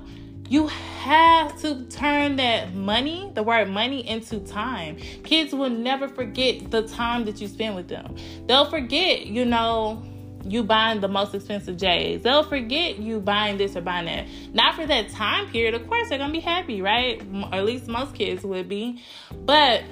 you 0.50 0.68
have 0.68 1.60
to 1.62 1.84
turn 1.86 2.38
that 2.38 2.74
money, 2.74 3.32
the 3.36 3.44
word 3.44 3.70
money, 3.70 4.08
into 4.08 4.40
time. 4.40 4.98
Kids 5.24 5.54
will 5.54 5.70
never 5.70 6.08
forget 6.08 6.72
the 6.72 6.88
time 6.88 7.26
that 7.26 7.42
you 7.42 7.48
spend 7.48 7.76
with 7.76 7.88
them. 7.88 8.16
They'll 8.48 8.70
forget, 8.70 9.26
you 9.26 9.46
know, 9.46 10.04
you 10.46 10.64
buying 10.64 11.02
the 11.02 11.08
most 11.08 11.36
expensive 11.36 11.78
J's. 11.78 12.24
They'll 12.24 12.44
forget 12.44 13.00
you 13.00 13.20
buying 13.20 13.58
this 13.58 13.76
or 13.76 13.82
buying 13.82 14.06
that. 14.06 14.28
Not 14.54 14.76
for 14.76 14.86
that 14.86 15.10
time 15.10 15.50
period. 15.50 15.74
Of 15.74 15.88
course, 15.88 16.10
they're 16.10 16.18
gonna 16.18 16.32
be 16.32 16.40
happy, 16.40 16.82
right? 16.82 17.22
Or 17.52 17.56
at 17.56 17.66
least 17.66 17.88
most 17.88 18.14
kids 18.14 18.44
would 18.44 18.70
be. 18.70 19.02
But 19.46 19.84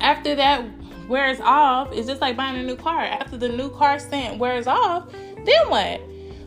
after 0.00 0.34
that 0.36 0.64
wears 1.08 1.40
off, 1.40 1.92
it's 1.92 2.06
just 2.06 2.20
like 2.20 2.36
buying 2.36 2.58
a 2.58 2.62
new 2.62 2.76
car. 2.76 3.00
After 3.00 3.36
the 3.36 3.48
new 3.48 3.70
car 3.70 3.98
scent 3.98 4.38
wears 4.38 4.66
off, 4.66 5.10
then 5.10 5.68
what? 5.68 6.00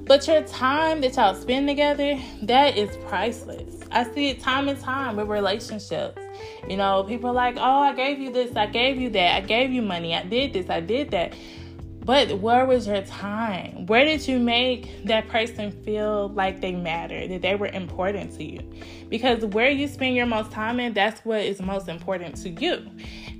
But 0.10 0.28
your 0.28 0.42
time 0.42 1.02
that 1.02 1.18
y'all 1.18 1.36
spend 1.36 1.68
together, 1.68 2.20
that 2.42 2.76
is 2.76 2.98
priceless. 3.06 3.76
I 3.92 4.12
see 4.12 4.30
it 4.30 4.40
time 4.40 4.68
and 4.68 4.82
time 4.82 5.18
with 5.18 5.28
relationships. 5.28 6.20
You 6.68 6.78
know, 6.78 7.04
people 7.04 7.32
like, 7.32 7.58
oh, 7.58 7.80
I 7.82 7.94
gave 7.94 8.18
you 8.18 8.34
this, 8.34 8.56
I 8.56 8.66
gave 8.66 9.00
you 9.00 9.12
that, 9.12 9.36
I 9.36 9.42
gave 9.42 9.70
you 9.70 9.84
money, 9.84 10.16
I 10.16 10.24
did 10.24 10.54
this, 10.54 10.68
I 10.68 10.80
did 10.80 11.12
that. 11.12 11.36
But 12.04 12.40
where 12.40 12.66
was 12.66 12.88
your 12.88 13.04
time? 13.04 13.86
Where 13.86 14.04
did 14.04 14.28
you 14.28 14.40
make 14.40 15.06
that 15.06 15.28
person 15.28 15.72
feel 15.84 16.30
like 16.30 16.60
they 16.60 16.72
matter, 16.72 17.28
that 17.28 17.44
they 17.44 17.54
were 17.54 17.68
important 17.68 18.36
to 18.38 18.44
you? 18.44 18.68
Because 19.10 19.46
where 19.46 19.70
you 19.70 19.88
spend 19.88 20.16
your 20.16 20.26
most 20.26 20.50
time 20.50 20.80
in, 20.80 20.94
that's 20.94 21.24
what 21.24 21.42
is 21.42 21.62
most 21.62 21.88
important 21.88 22.36
to 22.38 22.50
you. 22.50 22.84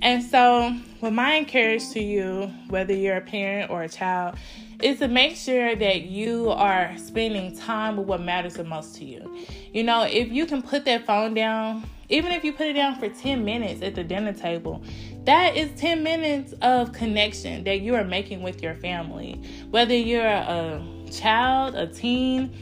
And 0.02 0.22
so, 0.22 0.72
what 1.00 1.12
my 1.12 1.32
encourage 1.32 1.90
to 1.90 2.00
you, 2.00 2.48
whether 2.68 2.94
you're 2.94 3.16
a 3.16 3.22
parent 3.22 3.72
or 3.72 3.82
a 3.82 3.88
child, 3.88 4.36
is 4.82 4.98
to 4.98 5.08
make 5.08 5.36
sure 5.36 5.74
that 5.76 6.02
you 6.02 6.50
are 6.50 6.96
spending 6.96 7.56
time 7.56 7.96
with 7.96 8.06
what 8.06 8.20
matters 8.20 8.54
the 8.54 8.64
most 8.64 8.96
to 8.96 9.04
you. 9.04 9.44
You 9.72 9.84
know, 9.84 10.02
if 10.02 10.30
you 10.30 10.46
can 10.46 10.62
put 10.62 10.84
that 10.86 11.06
phone 11.06 11.34
down, 11.34 11.88
even 12.08 12.32
if 12.32 12.42
you 12.42 12.52
put 12.52 12.66
it 12.66 12.72
down 12.72 12.98
for 12.98 13.08
10 13.08 13.44
minutes 13.44 13.82
at 13.82 13.94
the 13.94 14.02
dinner 14.02 14.32
table, 14.32 14.82
that 15.24 15.56
is 15.56 15.70
10 15.80 16.02
minutes 16.02 16.54
of 16.62 16.92
connection 16.92 17.62
that 17.64 17.80
you 17.80 17.94
are 17.94 18.04
making 18.04 18.42
with 18.42 18.62
your 18.62 18.74
family. 18.74 19.40
Whether 19.70 19.94
you're 19.94 20.26
a 20.26 20.82
child, 21.12 21.74
a 21.74 21.86
teen, 21.86 22.52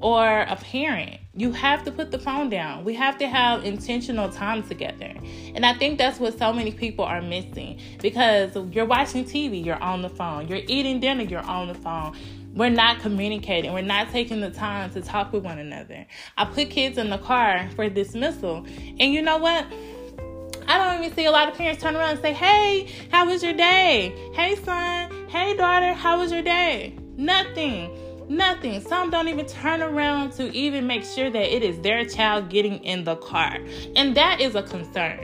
or 0.00 0.40
a 0.40 0.56
parent, 0.56 1.20
you 1.36 1.50
have 1.52 1.84
to 1.84 1.90
put 1.90 2.10
the 2.10 2.18
phone 2.18 2.48
down. 2.48 2.84
We 2.84 2.94
have 2.94 3.18
to 3.18 3.26
have 3.26 3.64
intentional 3.64 4.28
time 4.28 4.62
together. 4.62 5.12
And 5.54 5.66
I 5.66 5.74
think 5.74 5.98
that's 5.98 6.20
what 6.20 6.38
so 6.38 6.52
many 6.52 6.70
people 6.70 7.04
are 7.04 7.20
missing 7.20 7.80
because 8.00 8.56
you're 8.72 8.84
watching 8.84 9.24
TV, 9.24 9.64
you're 9.64 9.82
on 9.82 10.02
the 10.02 10.08
phone. 10.08 10.46
You're 10.46 10.62
eating 10.68 11.00
dinner, 11.00 11.24
you're 11.24 11.40
on 11.40 11.68
the 11.68 11.74
phone. 11.74 12.16
We're 12.54 12.70
not 12.70 13.00
communicating. 13.00 13.72
We're 13.72 13.82
not 13.82 14.10
taking 14.10 14.40
the 14.40 14.50
time 14.50 14.90
to 14.92 15.02
talk 15.02 15.32
with 15.32 15.42
one 15.42 15.58
another. 15.58 16.06
I 16.36 16.44
put 16.44 16.70
kids 16.70 16.98
in 16.98 17.10
the 17.10 17.18
car 17.18 17.68
for 17.74 17.88
dismissal. 17.88 18.64
And 19.00 19.12
you 19.12 19.20
know 19.20 19.38
what? 19.38 19.66
I 20.68 20.78
don't 20.78 21.02
even 21.02 21.16
see 21.16 21.24
a 21.24 21.32
lot 21.32 21.48
of 21.48 21.56
parents 21.56 21.82
turn 21.82 21.96
around 21.96 22.10
and 22.10 22.20
say, 22.20 22.32
Hey, 22.32 22.88
how 23.10 23.26
was 23.26 23.42
your 23.42 23.54
day? 23.54 24.14
Hey, 24.34 24.54
son. 24.54 25.10
Hey, 25.28 25.56
daughter, 25.56 25.94
how 25.94 26.18
was 26.18 26.30
your 26.30 26.42
day? 26.42 26.96
Nothing. 27.16 27.90
Nothing. 28.28 28.80
Some 28.80 29.10
don't 29.10 29.28
even 29.28 29.46
turn 29.46 29.82
around 29.82 30.32
to 30.32 30.50
even 30.52 30.86
make 30.86 31.04
sure 31.04 31.30
that 31.30 31.54
it 31.54 31.62
is 31.62 31.78
their 31.80 32.04
child 32.06 32.48
getting 32.48 32.82
in 32.84 33.04
the 33.04 33.16
car. 33.16 33.58
And 33.96 34.16
that 34.16 34.40
is 34.40 34.54
a 34.54 34.62
concern. 34.62 35.20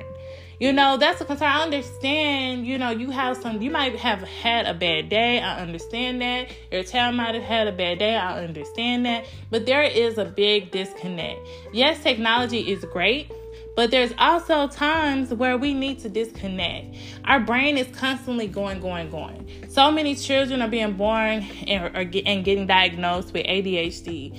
You 0.58 0.74
know, 0.74 0.98
that's 0.98 1.22
a 1.22 1.24
concern. 1.24 1.48
I 1.48 1.62
understand, 1.62 2.66
you 2.66 2.76
know, 2.76 2.90
you 2.90 3.10
have 3.10 3.38
some, 3.38 3.62
you 3.62 3.70
might 3.70 3.96
have 3.96 4.20
had 4.20 4.66
a 4.66 4.74
bad 4.74 5.08
day. 5.08 5.40
I 5.40 5.60
understand 5.60 6.20
that. 6.20 6.50
Your 6.70 6.82
child 6.82 7.16
might 7.16 7.34
have 7.34 7.44
had 7.44 7.66
a 7.66 7.72
bad 7.72 7.98
day. 7.98 8.14
I 8.14 8.44
understand 8.44 9.06
that. 9.06 9.24
But 9.48 9.64
there 9.64 9.82
is 9.82 10.18
a 10.18 10.26
big 10.26 10.70
disconnect. 10.70 11.40
Yes, 11.72 12.02
technology 12.02 12.70
is 12.70 12.84
great 12.84 13.30
but 13.76 13.90
there's 13.90 14.12
also 14.18 14.68
times 14.68 15.32
where 15.32 15.56
we 15.56 15.74
need 15.74 16.00
to 16.00 16.08
disconnect. 16.08 16.96
Our 17.24 17.40
brain 17.40 17.78
is 17.78 17.86
constantly 17.96 18.46
going, 18.46 18.80
going, 18.80 19.10
going. 19.10 19.48
So 19.68 19.90
many 19.90 20.14
children 20.14 20.60
are 20.62 20.68
being 20.68 20.94
born 20.94 21.46
and, 21.66 21.96
and 21.96 22.44
getting 22.44 22.66
diagnosed 22.66 23.32
with 23.32 23.46
ADHD. 23.46 24.38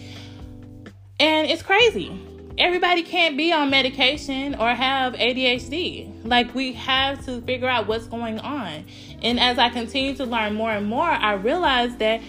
And 1.19 1.47
it's 1.49 1.61
crazy. 1.61 2.19
Everybody 2.57 3.03
can't 3.03 3.37
be 3.37 3.53
on 3.53 3.69
medication 3.69 4.55
or 4.55 4.69
have 4.75 5.13
ADHD. 5.13 6.25
Like, 6.25 6.53
we 6.53 6.73
have 6.73 7.25
to 7.25 7.41
figure 7.41 7.67
out 7.67 7.87
what's 7.87 8.07
going 8.07 8.39
on. 8.39 8.85
And 9.21 9.39
as 9.39 9.57
I 9.57 9.69
continue 9.69 10.15
to 10.15 10.25
learn 10.25 10.53
more 10.53 10.71
and 10.71 10.85
more, 10.85 11.09
I 11.09 11.33
realize 11.33 11.95
that 11.97 12.21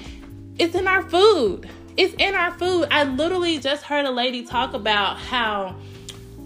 it's 0.59 0.75
in 0.75 0.87
our 0.87 1.03
food. 1.03 1.69
It's 1.97 2.15
in 2.15 2.35
our 2.35 2.53
food. 2.53 2.89
I 2.91 3.05
literally 3.05 3.59
just 3.59 3.83
heard 3.83 4.07
a 4.07 4.11
lady 4.11 4.45
talk 4.45 4.75
about 4.75 5.19
how 5.19 5.77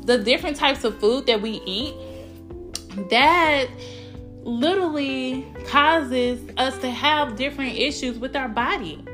the 0.07 0.19
different 0.19 0.57
types 0.57 0.85
of 0.85 0.99
food 0.99 1.27
that 1.27 1.43
we 1.43 1.61
eat, 1.67 1.95
that 3.11 3.67
literally 4.43 5.45
causes 5.67 6.41
us 6.57 6.79
to 6.79 6.89
have 6.89 7.37
different 7.37 7.77
issues 7.77 8.19
with 8.19 8.37
our 8.37 8.49
body. 8.49 9.05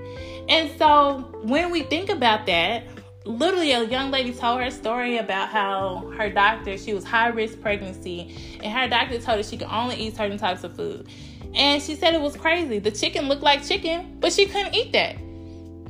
And 0.49 0.70
so 0.78 1.40
when 1.42 1.70
we 1.70 1.82
think 1.82 2.11
about 2.11 2.46
that, 2.46 2.84
literally 3.25 3.72
a 3.72 3.84
young 3.84 4.11
lady 4.11 4.32
told 4.32 4.61
her 4.61 4.70
story 4.70 5.16
about 5.16 5.49
how 5.49 6.12
her 6.18 6.28
doctor, 6.28 6.76
she 6.76 6.92
was 6.92 7.04
high 7.04 7.28
risk 7.28 7.61
pregnancy, 7.61 8.58
and 8.62 8.72
her 8.72 8.88
doctor 8.88 9.18
told 9.18 9.38
her 9.38 9.42
she 9.42 9.56
could 9.56 9.68
only 9.68 9.96
eat 9.96 10.16
certain 10.16 10.38
types 10.38 10.64
of 10.64 10.76
food. 10.76 11.08
And 11.54 11.82
she 11.82 11.94
said 11.94 12.14
it 12.14 12.20
was 12.20 12.37
crazy. 12.37 12.78
The 12.78 12.90
chicken 12.90 13.28
looked 13.28 13.42
like 13.42 13.64
chicken, 13.64 14.16
but 14.20 14.32
she 14.32 14.46
couldn't 14.46 14.75
eat 14.75 14.92
that. 14.92 15.16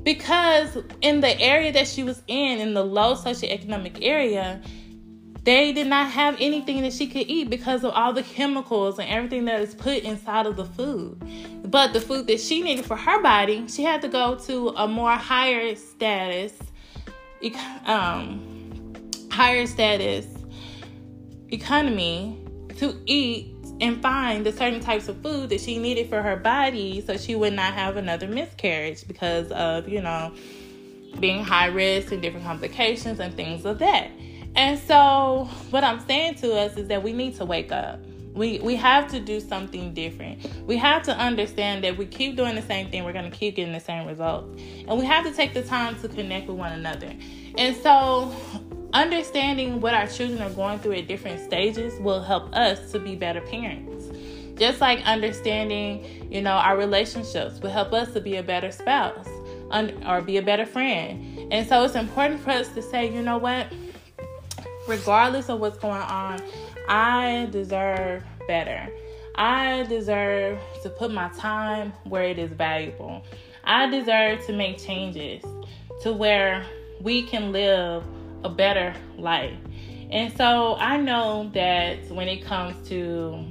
Because 0.05 0.77
in 1.01 1.21
the 1.21 1.41
area 1.41 1.73
that 1.73 1.87
she 1.87 2.03
was 2.03 2.23
in, 2.27 2.59
in 2.59 2.75
the 2.75 2.85
low 2.85 3.15
socioeconomic 3.15 3.99
area, 4.03 4.61
they 5.45 5.73
did 5.73 5.89
not 5.89 6.11
have 6.11 6.37
anything 6.41 6.83
that 6.83 6.93
she 6.93 7.09
could 7.09 7.27
eat 7.27 7.51
because 7.51 7.83
of 7.83 7.93
all 7.93 8.13
the 8.13 8.23
chemicals 8.23 8.99
and 8.99 9.09
everything 9.09 9.45
that 9.47 9.61
is 9.61 9.75
put 9.75 10.05
inside 10.05 10.47
of 10.47 10.57
the 10.57 10.65
food. 10.65 11.21
But 11.65 11.93
the 11.93 12.01
food 12.01 12.29
that 12.29 12.41
she 12.41 12.63
needed 12.63 12.85
for 12.85 12.97
her 12.97 13.21
body, 13.21 13.67
she 13.67 13.83
had 13.83 14.03
to 14.03 14.09
go 14.09 14.37
to 14.37 14.69
a 14.71 14.87
more 14.87 15.13
higher 15.13 15.75
status, 15.75 16.53
um, 17.87 19.01
higher 19.31 19.67
status 19.67 20.27
economy 21.51 22.39
to 22.79 23.01
eat 23.07 23.55
and 23.81 24.01
find 24.01 24.47
the 24.47 24.53
certain 24.53 24.81
types 24.81 25.09
of 25.09 25.21
food 25.23 25.51
that 25.51 25.61
she 25.61 25.77
needed 25.77 26.09
for 26.09 26.23
her 26.23 26.37
body 26.37 27.01
so 27.01 27.17
she 27.17 27.35
would 27.35 27.53
not 27.53 27.75
have 27.75 27.97
another 27.97 28.29
miscarriage 28.29 29.07
because 29.09 29.51
of, 29.53 29.89
you 29.89 30.01
know, 30.01 30.33
being 31.19 31.45
high 31.45 31.67
risk 31.67 32.13
and 32.13 32.23
different 32.23 32.47
complications 32.47 33.19
and 33.19 33.35
things 33.35 33.65
of 33.65 33.79
that. 33.81 34.11
And 34.55 34.79
so, 34.79 35.49
what 35.71 35.83
I'm 35.83 36.01
saying 36.07 36.37
to 36.37 36.55
us 36.55 36.77
is 36.77 36.89
that 36.89 37.03
we 37.03 37.13
need 37.13 37.37
to 37.37 37.45
wake 37.45 37.73
up. 37.73 38.01
We 38.35 38.59
we 38.61 38.77
have 38.77 39.09
to 39.09 39.21
do 39.21 39.41
something 39.41 39.95
different. 39.95 40.47
We 40.67 40.77
have 40.79 41.03
to 41.05 41.17
understand 41.17 41.85
that 41.85 41.97
we 41.97 42.07
keep 42.07 42.37
doing 42.37 42.55
the 42.55 42.63
same 42.63 42.91
thing, 42.91 43.05
we're 43.05 43.13
going 43.13 43.31
to 43.31 43.37
keep 43.37 43.57
getting 43.57 43.73
the 43.73 43.81
same 43.81 44.07
results. 44.07 44.61
And 44.87 44.99
we 44.99 45.07
have 45.07 45.25
to 45.25 45.33
take 45.33 45.55
the 45.55 45.63
time 45.63 46.01
to 46.01 46.09
connect 46.09 46.49
with 46.49 46.57
one 46.57 46.73
another. 46.73 47.13
And 47.57 47.77
so, 47.77 48.35
understanding 48.93 49.81
what 49.81 49.95
our 49.95 50.07
children 50.07 50.41
are 50.43 50.51
going 50.51 50.79
through 50.79 50.93
at 50.93 51.09
different 51.09 51.41
stages 51.41 51.99
will 52.01 52.23
help 52.23 52.55
us 52.55 52.93
to 52.93 52.99
be 52.99 53.17
better 53.17 53.41
parents. 53.41 54.11
Just 54.59 54.81
like 54.81 55.03
understanding, 55.07 56.31
you 56.31 56.43
know, 56.43 56.53
our 56.53 56.77
relationships 56.77 57.61
will 57.61 57.71
help 57.71 57.93
us 57.93 58.13
to 58.13 58.21
be 58.21 58.37
a 58.37 58.43
better 58.43 58.71
spouse 58.71 59.29
or 60.07 60.21
be 60.21 60.37
a 60.37 60.43
better 60.43 60.67
friend. 60.67 61.53
And 61.53 61.67
so 61.67 61.85
it's 61.85 61.95
important 61.95 62.41
for 62.41 62.51
us 62.51 62.69
to 62.75 62.83
say, 62.83 63.13
you 63.13 63.23
know 63.23 63.39
what? 63.39 63.67
Regardless 64.87 65.49
of 65.49 65.61
what's 65.61 65.79
going 65.79 66.03
on, 66.03 66.41
I 66.89 67.49
deserve 67.51 68.25
better. 68.47 68.89
I 69.35 69.85
deserve 69.85 70.59
to 70.83 70.91
put 70.91 71.13
my 71.13 71.29
time 71.31 71.93
where 72.05 72.25
it 72.25 72.39
is 72.39 72.53
valuable. 72.53 73.25
I 73.65 73.89
deserve 73.89 74.45
to 74.47 74.53
make 74.53 74.79
changes 74.79 75.43
to 76.03 76.13
where 76.13 76.67
we 77.01 77.23
can 77.23 77.53
live 77.53 78.05
a 78.45 78.49
better 78.49 78.95
life. 79.17 79.57
And 80.11 80.37
so 80.37 80.75
I 80.77 80.99
know 80.99 81.51
that 81.55 82.11
when 82.11 82.29
it 82.29 82.45
comes 82.45 82.89
to 82.89 83.45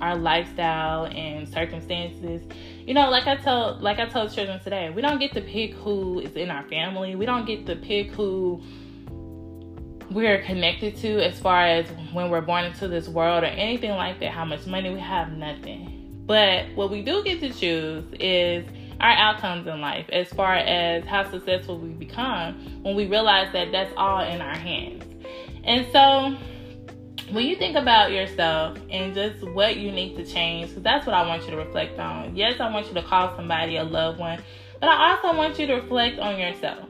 our 0.00 0.16
lifestyle 0.16 1.06
and 1.06 1.48
circumstances, 1.48 2.42
you 2.86 2.94
know, 2.94 3.10
like 3.10 3.26
I 3.26 3.36
told 3.36 3.82
like 3.82 3.98
I 3.98 4.06
told 4.06 4.32
children 4.32 4.58
today, 4.60 4.90
we 4.90 5.02
don't 5.02 5.20
get 5.20 5.32
to 5.34 5.40
pick 5.40 5.74
who 5.74 6.20
is 6.20 6.34
in 6.34 6.50
our 6.50 6.64
family. 6.64 7.14
We 7.14 7.26
don't 7.26 7.46
get 7.46 7.66
to 7.66 7.76
pick 7.76 8.10
who 8.10 8.62
we're 10.10 10.42
connected 10.42 10.96
to 10.98 11.24
as 11.24 11.38
far 11.38 11.66
as 11.66 11.86
when 12.12 12.30
we're 12.30 12.40
born 12.40 12.64
into 12.64 12.88
this 12.88 13.08
world 13.08 13.44
or 13.44 13.46
anything 13.46 13.90
like 13.90 14.20
that, 14.20 14.32
how 14.32 14.44
much 14.44 14.66
money 14.66 14.92
we 14.92 15.00
have, 15.00 15.32
nothing. 15.32 16.24
But 16.26 16.66
what 16.74 16.90
we 16.90 17.02
do 17.02 17.22
get 17.22 17.40
to 17.40 17.50
choose 17.50 18.04
is 18.18 18.66
our 19.00 19.12
outcomes 19.12 19.66
in 19.66 19.80
life 19.80 20.06
as 20.10 20.28
far 20.28 20.56
as 20.56 21.04
how 21.04 21.30
successful 21.30 21.78
we 21.78 21.90
become 21.90 22.82
when 22.82 22.96
we 22.96 23.06
realize 23.06 23.52
that 23.52 23.70
that's 23.70 23.92
all 23.96 24.24
in 24.24 24.40
our 24.40 24.56
hands. 24.56 25.04
And 25.64 25.86
so 25.92 26.36
when 27.30 27.46
you 27.46 27.56
think 27.56 27.76
about 27.76 28.10
yourself 28.10 28.78
and 28.90 29.14
just 29.14 29.42
what 29.48 29.76
you 29.76 29.92
need 29.92 30.16
to 30.16 30.24
change, 30.24 30.70
because 30.70 30.82
that's 30.82 31.06
what 31.06 31.14
I 31.14 31.26
want 31.26 31.44
you 31.44 31.50
to 31.50 31.56
reflect 31.56 31.98
on. 31.98 32.34
Yes, 32.34 32.60
I 32.60 32.72
want 32.72 32.88
you 32.88 32.94
to 32.94 33.02
call 33.02 33.36
somebody 33.36 33.76
a 33.76 33.84
loved 33.84 34.18
one, 34.18 34.42
but 34.80 34.88
I 34.88 35.12
also 35.12 35.36
want 35.36 35.58
you 35.58 35.66
to 35.66 35.74
reflect 35.74 36.18
on 36.18 36.38
yourself. 36.38 36.87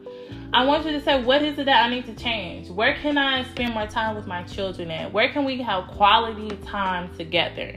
I 0.50 0.64
want 0.64 0.86
you 0.86 0.92
to 0.92 1.00
say, 1.02 1.22
what 1.22 1.42
is 1.42 1.58
it 1.58 1.66
that 1.66 1.84
I 1.84 1.90
need 1.90 2.06
to 2.06 2.14
change? 2.14 2.70
Where 2.70 2.94
can 2.94 3.18
I 3.18 3.44
spend 3.50 3.74
more 3.74 3.86
time 3.86 4.16
with 4.16 4.26
my 4.26 4.42
children 4.44 4.90
at? 4.90 5.12
Where 5.12 5.28
can 5.28 5.44
we 5.44 5.60
have 5.60 5.88
quality 5.88 6.56
time 6.64 7.14
together? 7.16 7.74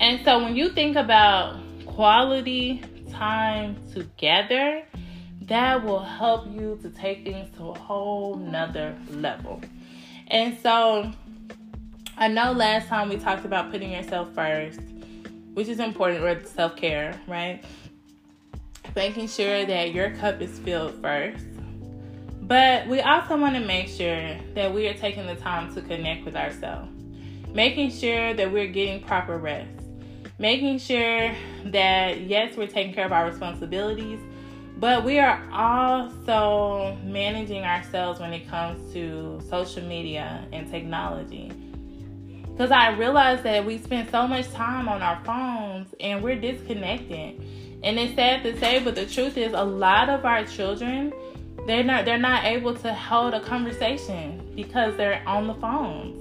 And 0.00 0.24
so 0.24 0.42
when 0.42 0.56
you 0.56 0.70
think 0.70 0.96
about 0.96 1.60
quality 1.84 2.82
time 3.10 3.76
together, 3.92 4.82
that 5.42 5.84
will 5.84 6.02
help 6.02 6.50
you 6.50 6.78
to 6.80 6.88
take 6.88 7.22
things 7.22 7.54
to 7.58 7.68
a 7.68 7.78
whole 7.78 8.36
nother 8.36 8.96
level. 9.10 9.60
And 10.28 10.58
so 10.62 11.12
I 12.16 12.28
know 12.28 12.52
last 12.52 12.88
time 12.88 13.10
we 13.10 13.18
talked 13.18 13.44
about 13.44 13.70
putting 13.70 13.92
yourself 13.92 14.32
first, 14.34 14.80
which 15.52 15.68
is 15.68 15.80
important 15.80 16.22
with 16.22 16.48
self 16.48 16.76
care, 16.76 17.20
right? 17.26 17.62
Making 18.96 19.28
sure 19.28 19.66
that 19.66 19.92
your 19.92 20.12
cup 20.12 20.40
is 20.40 20.58
filled 20.60 20.94
first. 21.02 21.44
But 22.50 22.88
we 22.88 23.00
also 23.00 23.36
want 23.36 23.54
to 23.54 23.60
make 23.60 23.86
sure 23.86 24.36
that 24.56 24.74
we 24.74 24.88
are 24.88 24.94
taking 24.94 25.24
the 25.24 25.36
time 25.36 25.72
to 25.72 25.80
connect 25.80 26.24
with 26.24 26.34
ourselves, 26.34 26.90
making 27.54 27.92
sure 27.92 28.34
that 28.34 28.52
we're 28.52 28.66
getting 28.66 29.04
proper 29.04 29.38
rest, 29.38 29.70
making 30.36 30.80
sure 30.80 31.32
that, 31.66 32.22
yes, 32.22 32.56
we're 32.56 32.66
taking 32.66 32.92
care 32.92 33.06
of 33.06 33.12
our 33.12 33.24
responsibilities, 33.24 34.18
but 34.78 35.04
we 35.04 35.20
are 35.20 35.48
also 35.52 36.98
managing 37.04 37.62
ourselves 37.62 38.18
when 38.18 38.32
it 38.32 38.48
comes 38.48 38.92
to 38.94 39.40
social 39.48 39.84
media 39.84 40.44
and 40.52 40.68
technology. 40.68 41.52
Because 42.50 42.72
I 42.72 42.88
realize 42.96 43.44
that 43.44 43.64
we 43.64 43.78
spend 43.78 44.10
so 44.10 44.26
much 44.26 44.50
time 44.50 44.88
on 44.88 45.02
our 45.02 45.24
phones 45.24 45.94
and 46.00 46.20
we're 46.20 46.40
disconnected. 46.40 47.40
And 47.84 47.96
it's 47.96 48.16
sad 48.16 48.42
to 48.42 48.58
say, 48.58 48.82
but 48.82 48.96
the 48.96 49.06
truth 49.06 49.36
is 49.36 49.52
a 49.52 49.62
lot 49.62 50.08
of 50.08 50.24
our 50.24 50.44
children 50.44 51.12
they're 51.66 51.84
not 51.84 52.04
they're 52.04 52.18
not 52.18 52.44
able 52.44 52.74
to 52.74 52.94
hold 52.94 53.34
a 53.34 53.40
conversation 53.40 54.52
because 54.54 54.96
they're 54.96 55.22
on 55.26 55.46
the 55.46 55.54
phones. 55.54 56.16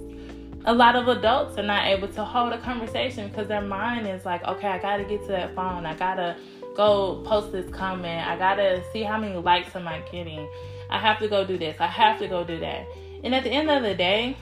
A 0.65 0.73
lot 0.73 0.95
of 0.95 1.07
adults 1.07 1.57
are 1.57 1.63
not 1.63 1.85
able 1.85 2.09
to 2.09 2.23
hold 2.23 2.51
a 2.53 2.57
conversation 2.59 3.29
because 3.29 3.47
their 3.47 3.61
mind 3.61 4.07
is 4.07 4.25
like, 4.25 4.43
okay, 4.43 4.67
I 4.67 4.77
gotta 4.77 5.03
get 5.03 5.21
to 5.21 5.29
that 5.29 5.55
phone. 5.55 5.85
I 5.85 5.95
gotta 5.95 6.35
go 6.75 7.21
post 7.25 7.51
this 7.51 7.69
comment. 7.71 8.27
I 8.27 8.37
gotta 8.37 8.83
see 8.91 9.01
how 9.03 9.17
many 9.17 9.37
likes 9.37 9.75
am 9.75 9.87
I 9.87 9.99
getting. 10.11 10.47
I 10.89 10.99
have 10.99 11.19
to 11.19 11.27
go 11.27 11.45
do 11.45 11.57
this. 11.57 11.79
I 11.79 11.87
have 11.87 12.19
to 12.19 12.27
go 12.27 12.43
do 12.43 12.59
that. 12.59 12.85
And 13.23 13.33
at 13.33 13.43
the 13.43 13.49
end 13.49 13.69
of 13.69 13.83
the 13.83 13.95
day, 13.95 14.35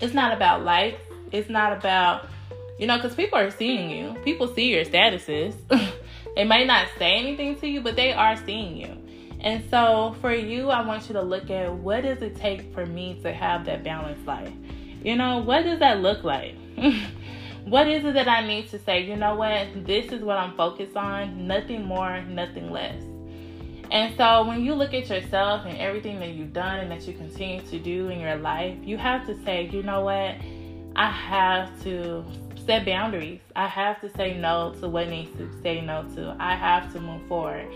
it's 0.00 0.14
not 0.14 0.32
about 0.32 0.64
likes. 0.64 1.00
It's 1.32 1.48
not 1.48 1.72
about, 1.72 2.28
you 2.78 2.86
know, 2.86 2.96
because 2.96 3.14
people 3.14 3.38
are 3.38 3.50
seeing 3.50 3.90
you. 3.90 4.14
People 4.24 4.48
see 4.48 4.70
your 4.70 4.84
statuses. 4.84 5.54
they 6.36 6.44
might 6.44 6.66
not 6.66 6.88
say 6.98 7.16
anything 7.16 7.58
to 7.60 7.66
you, 7.66 7.80
but 7.80 7.96
they 7.96 8.12
are 8.12 8.36
seeing 8.44 8.76
you. 8.76 9.05
And 9.40 9.62
so 9.70 10.16
for 10.20 10.32
you, 10.32 10.70
I 10.70 10.84
want 10.86 11.08
you 11.08 11.12
to 11.14 11.22
look 11.22 11.50
at 11.50 11.72
what 11.72 12.02
does 12.02 12.22
it 12.22 12.36
take 12.36 12.72
for 12.72 12.86
me 12.86 13.18
to 13.22 13.32
have 13.32 13.64
that 13.66 13.84
balanced 13.84 14.26
life? 14.26 14.52
You 15.02 15.16
know, 15.16 15.38
what 15.38 15.62
does 15.62 15.78
that 15.80 16.00
look 16.00 16.24
like? 16.24 16.54
what 17.64 17.88
is 17.88 18.04
it 18.04 18.14
that 18.14 18.28
I 18.28 18.46
need 18.46 18.68
to 18.70 18.78
say, 18.78 19.02
you 19.02 19.16
know 19.16 19.34
what, 19.34 19.86
this 19.86 20.12
is 20.12 20.22
what 20.22 20.38
I'm 20.38 20.56
focused 20.56 20.96
on, 20.96 21.46
nothing 21.46 21.84
more, 21.84 22.22
nothing 22.22 22.70
less. 22.70 23.02
And 23.90 24.16
so 24.16 24.44
when 24.46 24.64
you 24.64 24.74
look 24.74 24.94
at 24.94 25.08
yourself 25.08 25.64
and 25.64 25.78
everything 25.78 26.18
that 26.20 26.30
you've 26.30 26.52
done 26.52 26.80
and 26.80 26.90
that 26.90 27.06
you 27.06 27.14
continue 27.14 27.62
to 27.62 27.78
do 27.78 28.08
in 28.08 28.18
your 28.18 28.36
life, 28.36 28.76
you 28.82 28.96
have 28.96 29.26
to 29.26 29.44
say, 29.44 29.68
you 29.72 29.82
know 29.82 30.00
what, 30.00 30.34
I 30.96 31.10
have 31.10 31.82
to 31.84 32.24
set 32.66 32.84
boundaries. 32.84 33.40
I 33.54 33.68
have 33.68 34.00
to 34.00 34.10
say 34.16 34.36
no 34.36 34.74
to 34.80 34.88
what 34.88 35.08
needs 35.08 35.36
to 35.38 35.48
say 35.62 35.80
no 35.80 36.02
to. 36.14 36.36
I 36.40 36.56
have 36.56 36.92
to 36.94 37.00
move 37.00 37.26
forward. 37.28 37.66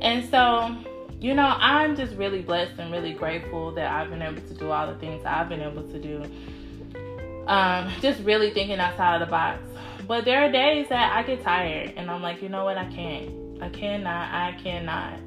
And 0.00 0.28
so, 0.28 0.76
you 1.20 1.34
know, 1.34 1.54
I'm 1.58 1.96
just 1.96 2.14
really 2.16 2.42
blessed 2.42 2.78
and 2.78 2.92
really 2.92 3.12
grateful 3.12 3.72
that 3.72 3.90
I've 3.90 4.10
been 4.10 4.22
able 4.22 4.42
to 4.42 4.54
do 4.54 4.70
all 4.70 4.86
the 4.86 4.98
things 4.98 5.24
I've 5.24 5.48
been 5.48 5.62
able 5.62 5.82
to 5.82 5.98
do 5.98 6.24
um, 7.46 7.90
just 8.00 8.22
really 8.22 8.52
thinking 8.52 8.78
outside 8.78 9.20
of 9.20 9.26
the 9.26 9.30
box. 9.30 9.60
But 10.06 10.24
there 10.24 10.42
are 10.42 10.52
days 10.52 10.88
that 10.88 11.16
I 11.16 11.22
get 11.22 11.42
tired 11.42 11.94
and 11.96 12.10
I'm 12.10 12.22
like, 12.22 12.42
you 12.42 12.48
know 12.48 12.64
what, 12.64 12.76
I 12.76 12.86
can't. 12.86 13.62
I 13.62 13.68
cannot, 13.68 14.32
I 14.32 14.58
cannot. 14.62 15.18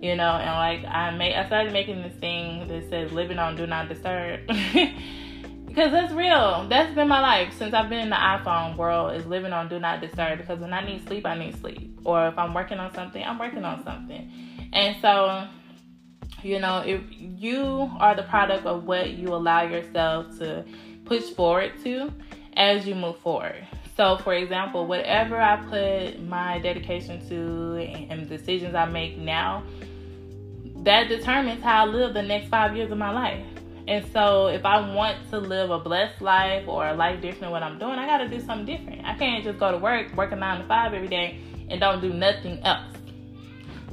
You 0.00 0.16
know, 0.16 0.32
and 0.32 0.82
like 0.82 0.92
I 0.92 1.10
made 1.16 1.34
I 1.34 1.46
started 1.46 1.72
making 1.72 2.02
this 2.02 2.14
thing 2.16 2.68
that 2.68 2.88
says 2.90 3.12
living 3.12 3.38
on 3.38 3.56
do 3.56 3.66
not 3.66 3.88
disturb. 3.88 4.46
because 4.46 5.90
that's 5.92 6.12
real. 6.12 6.66
That's 6.68 6.94
been 6.94 7.08
my 7.08 7.20
life 7.20 7.54
since 7.56 7.72
I've 7.74 7.88
been 7.88 8.00
in 8.00 8.10
the 8.10 8.16
iPhone 8.16 8.76
world 8.76 9.14
is 9.16 9.24
living 9.26 9.52
on 9.52 9.68
do 9.68 9.78
not 9.78 10.00
disturb 10.00 10.38
because 10.38 10.58
when 10.58 10.72
I 10.72 10.84
need 10.84 11.06
sleep, 11.06 11.24
I 11.26 11.38
need 11.38 11.58
sleep. 11.58 11.98
Or 12.04 12.28
if 12.28 12.38
I'm 12.38 12.52
working 12.52 12.78
on 12.78 12.92
something, 12.94 13.22
I'm 13.24 13.38
working 13.38 13.64
on 13.64 13.82
something. 13.82 14.30
And 14.74 14.96
so, 15.00 15.46
you 16.42 16.58
know, 16.58 16.82
if 16.84 17.00
you 17.10 17.90
are 17.98 18.14
the 18.14 18.24
product 18.24 18.66
of 18.66 18.84
what 18.84 19.10
you 19.10 19.28
allow 19.28 19.62
yourself 19.62 20.36
to 20.38 20.64
push 21.04 21.30
forward 21.30 21.72
to 21.84 22.12
as 22.56 22.86
you 22.86 22.94
move 22.94 23.18
forward. 23.20 23.66
So, 23.96 24.18
for 24.18 24.34
example, 24.34 24.86
whatever 24.86 25.40
I 25.40 25.56
put 25.56 26.20
my 26.22 26.58
dedication 26.58 27.26
to 27.28 27.76
and 28.10 28.28
decisions 28.28 28.74
I 28.74 28.86
make 28.86 29.16
now, 29.16 29.62
that 30.78 31.08
determines 31.08 31.62
how 31.62 31.84
I 31.84 31.88
live 31.88 32.12
the 32.12 32.22
next 32.22 32.48
five 32.48 32.76
years 32.76 32.90
of 32.90 32.98
my 32.98 33.10
life. 33.10 33.46
And 33.86 34.04
so, 34.12 34.48
if 34.48 34.64
I 34.64 34.92
want 34.94 35.18
to 35.30 35.38
live 35.38 35.70
a 35.70 35.78
blessed 35.78 36.20
life 36.20 36.66
or 36.66 36.88
a 36.88 36.94
life 36.94 37.20
different 37.20 37.42
than 37.42 37.50
what 37.52 37.62
I'm 37.62 37.78
doing, 37.78 37.92
I 37.92 38.06
got 38.06 38.18
to 38.18 38.28
do 38.28 38.40
something 38.40 38.66
different. 38.66 39.04
I 39.04 39.14
can't 39.16 39.44
just 39.44 39.60
go 39.60 39.70
to 39.70 39.78
work, 39.78 40.12
work 40.16 40.32
a 40.32 40.36
nine 40.36 40.60
to 40.60 40.66
five 40.66 40.92
every 40.92 41.08
day, 41.08 41.38
and 41.68 41.78
don't 41.78 42.00
do 42.00 42.12
nothing 42.12 42.60
else. 42.64 42.93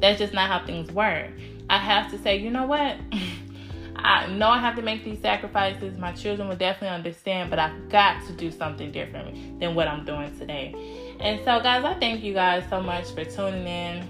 That's 0.02 0.20
just 0.20 0.34
not 0.34 0.50
how 0.50 0.66
things 0.66 0.92
work. 0.92 1.30
I 1.70 1.78
have 1.78 2.12
to 2.12 2.18
say, 2.18 2.38
you 2.38 2.50
know 2.50 2.66
what? 2.66 2.98
I 3.96 4.28
know 4.28 4.50
I 4.50 4.58
have 4.58 4.76
to 4.78 4.82
make 4.82 5.04
these 5.04 5.20
sacrifices. 5.20 5.98
My 5.98 6.12
children 6.12 6.48
will 6.48 6.56
definitely 6.56 6.96
understand, 6.96 7.50
but 7.50 7.60
I've 7.60 7.90
got 7.90 8.26
to 8.26 8.34
do 8.34 8.50
something 8.52 8.92
different 8.92 9.60
than 9.60 9.76
what 9.76 9.88
I'm 9.88 10.06
doing 10.06 10.38
today. 10.40 10.74
And 11.20 11.40
so, 11.46 11.60
guys, 11.60 11.84
I 11.86 11.94
thank 12.00 12.24
you 12.24 12.34
guys 12.34 12.64
so 12.70 12.82
much 12.82 13.12
for 13.12 13.24
tuning 13.24 13.68
in 13.68 14.10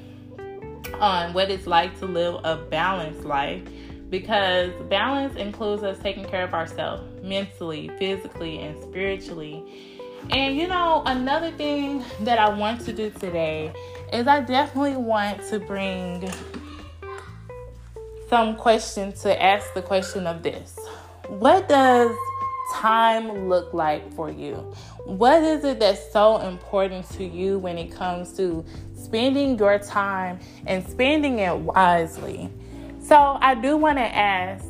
on 1.00 1.34
what 1.34 1.52
it's 1.52 1.68
like 1.68 1.98
to 2.00 2.06
live 2.06 2.36
a 2.44 2.56
balanced 2.70 3.26
life 3.26 3.62
because 4.10 4.72
balance 4.90 5.36
includes 5.38 5.84
us 5.84 5.98
taking 6.00 6.26
care 6.26 6.44
of 6.44 6.54
ourselves 6.54 7.04
mentally, 7.24 7.90
physically, 7.98 8.60
and 8.60 8.82
spiritually. 8.84 9.64
And 10.30 10.56
you 10.56 10.68
know, 10.68 11.02
another 11.06 11.52
thing 11.52 12.04
that 12.22 12.38
I 12.40 12.50
want 12.50 12.82
to 12.82 12.94
do 12.94 13.10
today 13.10 13.74
is 14.12 14.28
I 14.28 14.42
definitely 14.42 14.98
want 14.98 15.42
to 15.50 15.60
bring 15.60 16.30
some 18.30 18.56
question 18.56 19.12
to 19.14 19.42
ask 19.42 19.74
the 19.74 19.82
question 19.82 20.28
of 20.28 20.44
this 20.44 20.78
What 21.28 21.70
does 21.70 22.16
time 22.74 23.50
look 23.50 23.74
like 23.74 24.14
for 24.14 24.30
you? 24.30 24.56
What 25.06 25.44
is 25.44 25.64
it 25.64 25.80
that's 25.80 26.12
so 26.12 26.40
important 26.40 27.10
to 27.12 27.26
you 27.26 27.58
when 27.58 27.78
it 27.78 27.92
comes 27.92 28.34
to 28.38 28.66
spending 28.96 29.58
your 29.58 29.80
time 29.80 30.40
and 30.66 30.88
spending 30.88 31.40
it 31.40 31.56
wisely? 31.56 32.50
So, 33.02 33.38
I 33.42 33.56
do 33.56 33.78
want 33.78 33.98
to 33.98 34.16
ask 34.16 34.66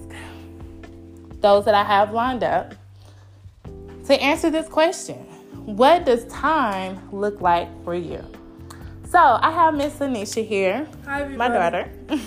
those 1.42 1.66
that 1.66 1.76
I 1.76 1.84
have 1.84 2.14
lined 2.14 2.44
up 2.44 2.76
to 4.06 4.22
answer 4.22 4.50
this 4.50 4.68
question 4.68 5.18
What 5.66 6.06
does 6.06 6.26
time 6.26 7.12
look 7.12 7.42
like 7.42 7.70
for 7.84 7.94
you? 7.94 8.24
So, 9.12 9.20
I 9.20 9.52
have 9.52 9.74
Miss 9.74 9.96
Anisha 9.96 10.48
here, 10.48 10.88
Hi, 11.04 11.28
my 11.28 11.50
daughter. 11.50 11.92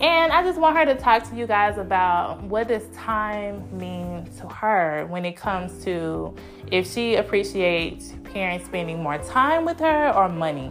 And 0.00 0.32
I 0.32 0.42
just 0.44 0.58
want 0.58 0.76
her 0.76 0.84
to 0.84 0.94
talk 0.94 1.28
to 1.28 1.36
you 1.36 1.48
guys 1.48 1.78
about 1.78 2.42
what 2.44 2.68
does 2.68 2.86
time 2.94 3.66
mean 3.76 4.30
to 4.38 4.46
her 4.48 5.04
when 5.10 5.24
it 5.24 5.36
comes 5.36 5.84
to 5.84 6.32
if 6.70 6.90
she 6.90 7.16
appreciates 7.16 8.14
parents 8.32 8.66
spending 8.66 9.02
more 9.02 9.18
time 9.18 9.64
with 9.64 9.80
her 9.80 10.10
or 10.14 10.28
money 10.28 10.70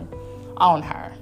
on 0.56 0.82
her. 0.82 1.14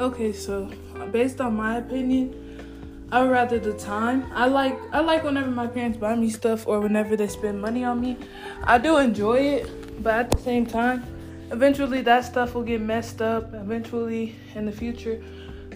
Okay, 0.00 0.32
so 0.32 0.68
based 1.12 1.40
on 1.40 1.54
my 1.54 1.76
opinion, 1.76 3.08
I 3.12 3.22
would 3.22 3.30
rather 3.30 3.60
the 3.60 3.74
time. 3.74 4.30
I 4.34 4.46
like 4.46 4.76
I 4.92 5.00
like 5.00 5.22
whenever 5.22 5.50
my 5.50 5.68
parents 5.68 5.96
buy 5.96 6.16
me 6.16 6.28
stuff 6.28 6.66
or 6.66 6.80
whenever 6.80 7.16
they 7.16 7.28
spend 7.28 7.62
money 7.62 7.84
on 7.84 8.00
me. 8.00 8.18
I 8.64 8.78
do 8.78 8.98
enjoy 8.98 9.38
it, 9.38 10.02
but 10.02 10.14
at 10.14 10.30
the 10.32 10.38
same 10.38 10.66
time, 10.66 11.13
eventually 11.50 12.00
that 12.02 12.24
stuff 12.24 12.54
will 12.54 12.62
get 12.62 12.80
messed 12.80 13.22
up. 13.22 13.52
Eventually 13.54 14.36
in 14.54 14.66
the 14.66 14.72
future, 14.72 15.22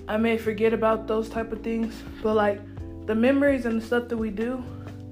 I 0.06 0.16
may 0.16 0.38
forget 0.38 0.72
about 0.72 1.06
those 1.06 1.28
type 1.28 1.52
of 1.52 1.62
things, 1.62 2.02
but 2.22 2.34
like 2.34 2.60
the 3.06 3.14
memories 3.14 3.66
and 3.66 3.80
the 3.80 3.86
stuff 3.86 4.08
that 4.08 4.16
we 4.16 4.30
do, 4.30 4.62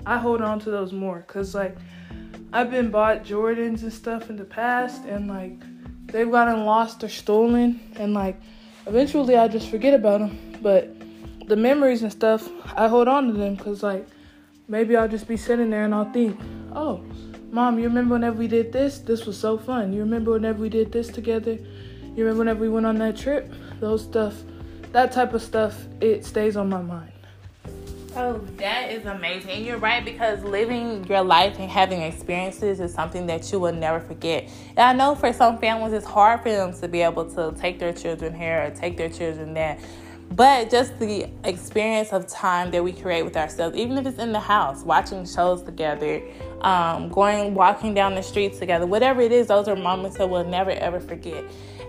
I 0.04 0.18
hold 0.18 0.40
on 0.42 0.60
to 0.60 0.70
those 0.70 0.92
more 0.92 1.22
cuz 1.22 1.54
like 1.54 1.76
I've 2.52 2.70
been 2.70 2.90
bought 2.90 3.24
Jordans 3.24 3.82
and 3.82 3.92
stuff 3.92 4.30
in 4.30 4.36
the 4.36 4.44
past, 4.44 5.04
and 5.04 5.28
like 5.28 5.60
they've 6.06 6.30
gotten 6.30 6.64
lost 6.64 7.02
or 7.04 7.08
stolen, 7.08 7.80
and 7.96 8.14
like 8.14 8.40
eventually 8.86 9.36
I 9.36 9.48
just 9.48 9.68
forget 9.68 9.94
about 9.94 10.20
them. 10.20 10.38
But 10.62 10.94
the 11.48 11.56
memories 11.56 12.02
and 12.02 12.10
stuff, 12.10 12.48
I 12.76 12.88
hold 12.88 13.08
on 13.08 13.26
to 13.26 13.32
them 13.32 13.56
because 13.56 13.82
like 13.82 14.06
maybe 14.68 14.96
I'll 14.96 15.08
just 15.08 15.28
be 15.28 15.36
sitting 15.36 15.70
there 15.70 15.84
and 15.84 15.94
I'll 15.94 16.10
think, 16.12 16.38
oh, 16.74 17.04
mom, 17.50 17.78
you 17.78 17.84
remember 17.84 18.14
whenever 18.14 18.36
we 18.36 18.48
did 18.48 18.72
this? 18.72 18.98
This 18.98 19.26
was 19.26 19.38
so 19.38 19.58
fun. 19.58 19.92
You 19.92 20.00
remember 20.00 20.32
whenever 20.32 20.60
we 20.60 20.68
did 20.68 20.92
this 20.92 21.08
together? 21.08 21.52
You 21.52 22.24
remember 22.24 22.38
whenever 22.38 22.60
we 22.60 22.68
went 22.68 22.86
on 22.86 22.98
that 22.98 23.16
trip? 23.16 23.52
Those 23.80 24.02
stuff, 24.02 24.34
that 24.92 25.12
type 25.12 25.34
of 25.34 25.42
stuff, 25.42 25.86
it 26.00 26.24
stays 26.24 26.56
on 26.56 26.68
my 26.68 26.82
mind. 26.82 27.12
Oh, 28.18 28.38
that 28.56 28.90
is 28.90 29.04
amazing. 29.04 29.50
And 29.50 29.66
you're 29.66 29.76
right 29.76 30.02
because 30.02 30.42
living 30.42 31.04
your 31.04 31.22
life 31.22 31.58
and 31.58 31.70
having 31.70 32.00
experiences 32.00 32.80
is 32.80 32.94
something 32.94 33.26
that 33.26 33.52
you 33.52 33.60
will 33.60 33.74
never 33.74 34.00
forget. 34.00 34.48
And 34.70 34.80
I 34.80 34.92
know 34.94 35.14
for 35.14 35.34
some 35.34 35.58
families 35.58 35.92
it's 35.92 36.06
hard 36.06 36.40
for 36.40 36.50
them 36.50 36.72
to 36.80 36.88
be 36.88 37.02
able 37.02 37.30
to 37.34 37.54
take 37.60 37.78
their 37.78 37.92
children 37.92 38.34
here 38.34 38.64
or 38.64 38.70
take 38.70 38.96
their 38.96 39.10
children 39.10 39.52
there. 39.52 39.76
But 40.32 40.70
just 40.70 40.98
the 40.98 41.28
experience 41.44 42.12
of 42.12 42.26
time 42.26 42.70
that 42.72 42.82
we 42.82 42.92
create 42.92 43.22
with 43.22 43.36
ourselves, 43.36 43.76
even 43.76 43.96
if 43.96 44.06
it's 44.06 44.18
in 44.18 44.32
the 44.32 44.40
house, 44.40 44.82
watching 44.82 45.24
shows 45.24 45.62
together, 45.62 46.20
um, 46.62 47.08
going 47.08 47.54
walking 47.54 47.94
down 47.94 48.14
the 48.14 48.22
streets 48.22 48.58
together, 48.58 48.86
whatever 48.86 49.20
it 49.20 49.32
is, 49.32 49.46
those 49.46 49.68
are 49.68 49.76
moments 49.76 50.18
that 50.18 50.28
we'll 50.28 50.44
never 50.44 50.72
ever 50.72 51.00
forget. 51.00 51.44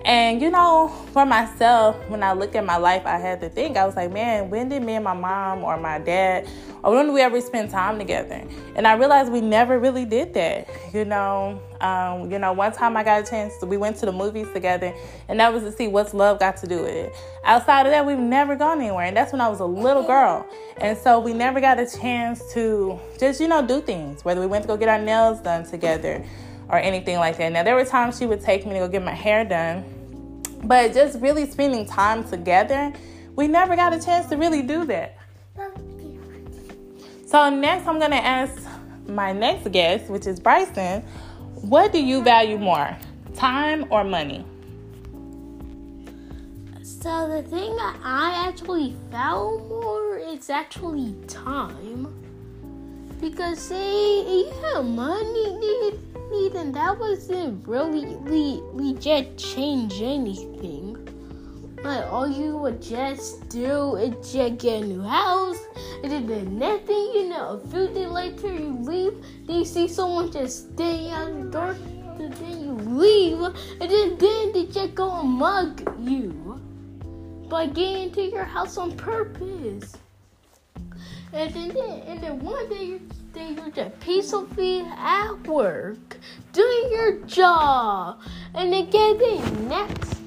And 0.05 0.41
you 0.41 0.49
know, 0.49 0.87
for 1.11 1.25
myself, 1.25 1.97
when 2.09 2.23
I 2.23 2.33
look 2.33 2.55
at 2.55 2.65
my 2.65 2.77
life, 2.77 3.05
I 3.05 3.17
had 3.17 3.41
to 3.41 3.49
think, 3.49 3.77
I 3.77 3.85
was 3.85 3.95
like, 3.95 4.11
man, 4.11 4.49
when 4.49 4.69
did 4.69 4.83
me 4.83 4.93
and 4.93 5.03
my 5.03 5.13
mom 5.13 5.63
or 5.63 5.77
my 5.77 5.99
dad, 5.99 6.47
or 6.83 6.95
when 6.95 7.07
did 7.07 7.13
we 7.13 7.21
ever 7.21 7.41
spend 7.41 7.71
time 7.71 7.97
together? 7.97 8.43
And 8.75 8.87
I 8.87 8.93
realized 8.93 9.31
we 9.31 9.41
never 9.41 9.79
really 9.79 10.05
did 10.05 10.33
that. 10.35 10.69
You 10.93 11.05
know, 11.05 11.61
um, 11.81 12.31
you 12.31 12.39
know, 12.39 12.53
one 12.53 12.71
time 12.71 12.95
I 12.95 13.03
got 13.03 13.27
a 13.27 13.29
chance, 13.29 13.57
to, 13.57 13.65
we 13.65 13.77
went 13.77 13.97
to 13.97 14.05
the 14.05 14.11
movies 14.11 14.47
together, 14.53 14.93
and 15.27 15.39
that 15.39 15.51
was 15.51 15.63
to 15.63 15.71
see 15.71 15.87
what's 15.87 16.13
love 16.13 16.39
got 16.39 16.57
to 16.57 16.67
do 16.67 16.83
with 16.83 16.95
it. 16.95 17.13
Outside 17.43 17.85
of 17.85 17.91
that, 17.91 18.05
we've 18.05 18.17
never 18.17 18.55
gone 18.55 18.79
anywhere, 18.79 19.05
and 19.05 19.17
that's 19.17 19.31
when 19.31 19.41
I 19.41 19.49
was 19.49 19.59
a 19.59 19.65
little 19.65 20.03
girl. 20.03 20.47
And 20.77 20.97
so 20.97 21.19
we 21.19 21.33
never 21.33 21.59
got 21.59 21.79
a 21.79 21.85
chance 21.85 22.41
to 22.53 22.99
just, 23.19 23.41
you 23.41 23.47
know, 23.47 23.65
do 23.65 23.81
things, 23.81 24.23
whether 24.23 24.39
we 24.39 24.47
went 24.47 24.63
to 24.63 24.67
go 24.67 24.77
get 24.77 24.89
our 24.89 25.01
nails 25.01 25.41
done 25.41 25.65
together 25.65 26.23
or 26.69 26.77
anything 26.77 27.17
like 27.17 27.37
that. 27.37 27.51
Now, 27.51 27.63
there 27.63 27.75
were 27.75 27.85
times 27.85 28.17
she 28.17 28.25
would 28.25 28.41
take 28.41 28.65
me 28.65 28.73
to 28.73 28.79
go 28.79 28.87
get 28.87 29.03
my 29.03 29.13
hair 29.13 29.45
done 29.45 29.85
but 30.63 30.93
just 30.93 31.19
really 31.21 31.49
spending 31.49 31.85
time 31.85 32.27
together, 32.27 32.93
we 33.35 33.47
never 33.47 33.75
got 33.75 33.93
a 33.93 33.99
chance 33.99 34.27
to 34.29 34.35
really 34.37 34.61
do 34.61 34.85
that. 34.85 35.17
So, 37.25 37.49
next, 37.49 37.87
I'm 37.87 37.99
to 37.99 38.15
ask 38.15 38.61
my 39.07 39.33
next 39.33 39.71
guest, 39.71 40.09
which 40.09 40.27
is 40.27 40.39
Bryson, 40.39 41.01
what 41.61 41.91
do 41.91 42.03
you 42.03 42.23
value 42.23 42.57
more, 42.57 42.97
time 43.35 43.85
or 43.91 44.03
money? 44.03 44.45
So, 46.81 47.29
the 47.29 47.43
thing 47.43 47.75
that 47.75 47.97
I 48.03 48.45
actually 48.47 48.95
value 49.11 49.59
more 49.67 50.17
is 50.17 50.49
actually 50.49 51.15
time. 51.27 52.13
Because, 53.19 53.59
say, 53.59 54.43
have 54.73 54.85
money, 54.85 55.99
then 56.53 56.71
that 56.73 56.97
wasn't 56.99 57.67
really 57.67 58.05
le- 58.05 58.63
legit 58.73 59.37
change 59.37 60.01
anything. 60.01 60.97
Like 61.83 62.11
all 62.11 62.27
you 62.27 62.57
would 62.57 62.81
just 62.81 63.47
do 63.49 63.95
is 63.95 64.33
just 64.33 64.57
get 64.57 64.83
a 64.83 64.85
new 64.85 65.03
house, 65.03 65.59
and 66.03 66.11
then 66.11 66.25
the 66.25 66.41
next 66.43 66.87
thing 66.87 67.11
you 67.13 67.29
know, 67.29 67.61
a 67.63 67.67
few 67.69 67.87
days 67.87 68.07
later 68.07 68.53
you 68.53 68.77
leave, 68.81 69.13
then 69.45 69.57
you 69.57 69.65
see 69.65 69.87
someone 69.87 70.31
just 70.31 70.73
staying 70.73 71.11
out 71.11 71.33
the 71.33 71.49
door, 71.49 71.75
and 72.19 72.33
then 72.33 72.63
you 72.63 72.73
leave, 72.73 73.39
and 73.79 73.91
then, 73.91 74.17
then 74.17 74.53
they 74.53 74.65
just 74.65 74.95
go 74.95 75.19
and 75.19 75.29
mug 75.29 75.81
you 76.01 76.59
by 77.47 77.67
getting 77.67 78.03
into 78.09 78.23
your 78.23 78.43
house 78.43 78.77
on 78.77 78.91
purpose. 78.97 79.95
And 81.33 81.53
then, 81.53 81.71
and 82.07 82.23
then 82.23 82.39
one 82.39 82.69
day 82.69 82.83
you're 82.83 82.99
then 83.37 83.55
you're 83.55 83.69
just 83.69 83.99
peacefully 83.99 84.81
at 84.97 85.33
work, 85.47 86.17
doing 86.53 86.89
your 86.91 87.19
job, 87.25 88.19
and 88.55 88.73
again, 88.73 89.17
then 89.17 89.67
next, 89.67 90.19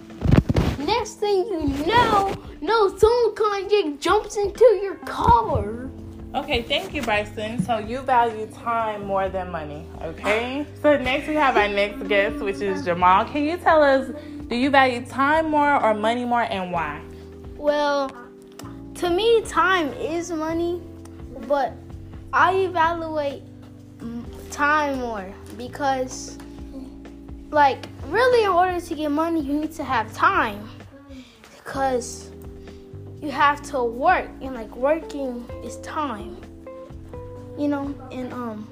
next 0.78 1.14
thing 1.14 1.44
you 1.44 1.86
know, 1.86 2.34
no, 2.60 2.96
someone 2.96 3.34
kind 3.34 3.72
of 3.72 4.00
jumps 4.00 4.36
into 4.36 4.64
your 4.82 4.94
car. 4.96 5.90
Okay, 6.32 6.62
thank 6.62 6.94
you, 6.94 7.02
Bryson. 7.02 7.60
So 7.64 7.78
you 7.78 7.98
value 8.02 8.46
time 8.46 9.04
more 9.04 9.28
than 9.28 9.50
money, 9.50 9.84
okay? 10.02 10.64
So 10.80 10.96
next 10.96 11.26
we 11.26 11.34
have 11.34 11.56
our 11.56 11.66
next 11.66 12.06
guest, 12.06 12.36
which 12.36 12.60
is 12.60 12.84
Jamal. 12.84 13.24
Can 13.24 13.42
you 13.42 13.56
tell 13.56 13.82
us, 13.82 14.12
do 14.46 14.54
you 14.54 14.70
value 14.70 15.04
time 15.04 15.50
more 15.50 15.82
or 15.82 15.94
money 15.94 16.24
more, 16.24 16.42
and 16.42 16.70
why? 16.70 17.02
Well, 17.56 18.12
to 18.94 19.10
me, 19.10 19.42
time 19.42 19.88
is 19.94 20.30
money, 20.30 20.80
but 21.50 21.72
I 22.32 22.54
evaluate 22.58 23.42
time 24.52 25.00
more 25.00 25.34
because, 25.58 26.38
like, 27.50 27.88
really, 28.06 28.44
in 28.44 28.50
order 28.50 28.80
to 28.80 28.94
get 28.94 29.10
money, 29.10 29.40
you 29.40 29.54
need 29.54 29.72
to 29.72 29.82
have 29.82 30.14
time 30.14 30.70
because 31.56 32.30
you 33.20 33.32
have 33.32 33.60
to 33.72 33.82
work, 33.82 34.30
and 34.40 34.54
like, 34.54 34.74
working 34.76 35.44
is 35.64 35.78
time, 35.78 36.36
you 37.58 37.66
know, 37.66 37.92
and 38.12 38.32
um. 38.32 38.68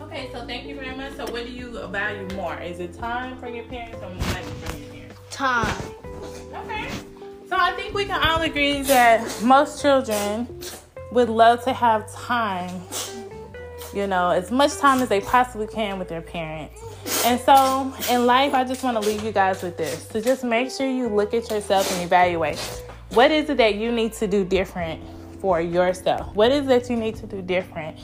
Okay, 0.00 0.30
so 0.32 0.46
thank 0.46 0.66
you 0.66 0.76
very 0.76 0.96
much. 0.96 1.12
So, 1.12 1.30
what 1.30 1.44
do 1.44 1.52
you 1.52 1.86
value 1.88 2.26
more? 2.34 2.58
Is 2.58 2.80
it 2.80 2.94
time 2.94 3.36
for 3.36 3.48
your 3.48 3.64
parents 3.64 4.02
or 4.02 4.08
money 4.08 4.50
from 4.62 4.80
your 4.80 4.90
parents? 4.92 5.16
Time. 5.30 5.94
Okay. 6.54 6.99
So, 7.50 7.56
I 7.58 7.72
think 7.72 7.94
we 7.94 8.04
can 8.04 8.22
all 8.22 8.42
agree 8.42 8.82
that 8.82 9.42
most 9.42 9.82
children 9.82 10.46
would 11.10 11.28
love 11.28 11.64
to 11.64 11.72
have 11.72 12.08
time, 12.12 12.80
you 13.92 14.06
know, 14.06 14.30
as 14.30 14.52
much 14.52 14.76
time 14.76 15.02
as 15.02 15.08
they 15.08 15.20
possibly 15.20 15.66
can 15.66 15.98
with 15.98 16.08
their 16.08 16.22
parents. 16.22 16.80
And 17.24 17.40
so 17.40 17.92
in 18.08 18.24
life, 18.24 18.54
I 18.54 18.62
just 18.62 18.84
want 18.84 19.02
to 19.02 19.08
leave 19.08 19.24
you 19.24 19.32
guys 19.32 19.64
with 19.64 19.76
this. 19.76 20.06
So 20.10 20.20
just 20.20 20.44
make 20.44 20.70
sure 20.70 20.86
you 20.86 21.08
look 21.08 21.34
at 21.34 21.50
yourself 21.50 21.90
and 21.92 22.04
evaluate 22.04 22.56
what 23.08 23.32
is 23.32 23.50
it 23.50 23.56
that 23.56 23.74
you 23.74 23.90
need 23.90 24.12
to 24.12 24.28
do 24.28 24.44
different 24.44 25.02
for 25.40 25.60
yourself? 25.60 26.32
What 26.36 26.52
is 26.52 26.66
it 26.66 26.68
that 26.68 26.88
you 26.88 26.94
need 26.94 27.16
to 27.16 27.26
do 27.26 27.42
different? 27.42 27.98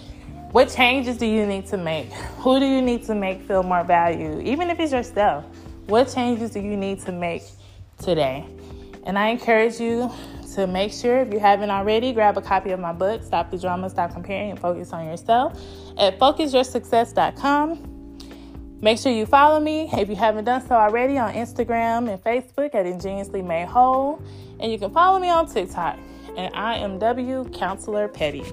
What 0.50 0.70
changes 0.70 1.18
do 1.18 1.26
you 1.26 1.46
need 1.46 1.66
to 1.66 1.76
make? 1.76 2.12
Who 2.38 2.58
do 2.58 2.66
you 2.66 2.82
need 2.82 3.04
to 3.04 3.14
make 3.14 3.42
feel 3.42 3.62
more 3.62 3.84
valued? 3.84 4.44
Even 4.44 4.70
if 4.70 4.80
it's 4.80 4.90
yourself, 4.90 5.44
what 5.86 6.12
changes 6.12 6.50
do 6.50 6.58
you 6.58 6.76
need 6.76 6.98
to 7.02 7.12
make 7.12 7.44
today? 8.02 8.44
And 9.06 9.18
I 9.18 9.28
encourage 9.28 9.80
you 9.80 10.10
to 10.54 10.66
make 10.66 10.92
sure, 10.92 11.20
if 11.20 11.32
you 11.32 11.38
haven't 11.38 11.70
already, 11.70 12.12
grab 12.12 12.36
a 12.36 12.42
copy 12.42 12.70
of 12.70 12.80
my 12.80 12.92
book, 12.92 13.22
Stop 13.22 13.50
the 13.50 13.58
Drama, 13.58 13.88
Stop 13.88 14.12
Comparing, 14.12 14.50
and 14.50 14.58
Focus 14.58 14.92
on 14.92 15.06
Yourself 15.06 15.58
at 15.96 16.18
focusyoursuccess.com. 16.18 17.92
Make 18.80 18.98
sure 18.98 19.12
you 19.12 19.24
follow 19.24 19.58
me 19.58 19.88
if 19.92 20.08
you 20.08 20.16
haven't 20.16 20.44
done 20.44 20.66
so 20.66 20.74
already 20.74 21.16
on 21.18 21.32
Instagram 21.32 22.10
and 22.10 22.22
Facebook 22.22 22.74
at 22.74 22.84
Ingeniously 22.84 23.42
Made 23.42 23.68
Whole. 23.68 24.20
And 24.60 24.70
you 24.70 24.78
can 24.78 24.90
follow 24.90 25.18
me 25.18 25.30
on 25.30 25.46
TikTok, 25.46 25.98
and 26.36 26.52
IMW 26.54 27.56
Counselor 27.56 28.08
Petty. 28.08 28.44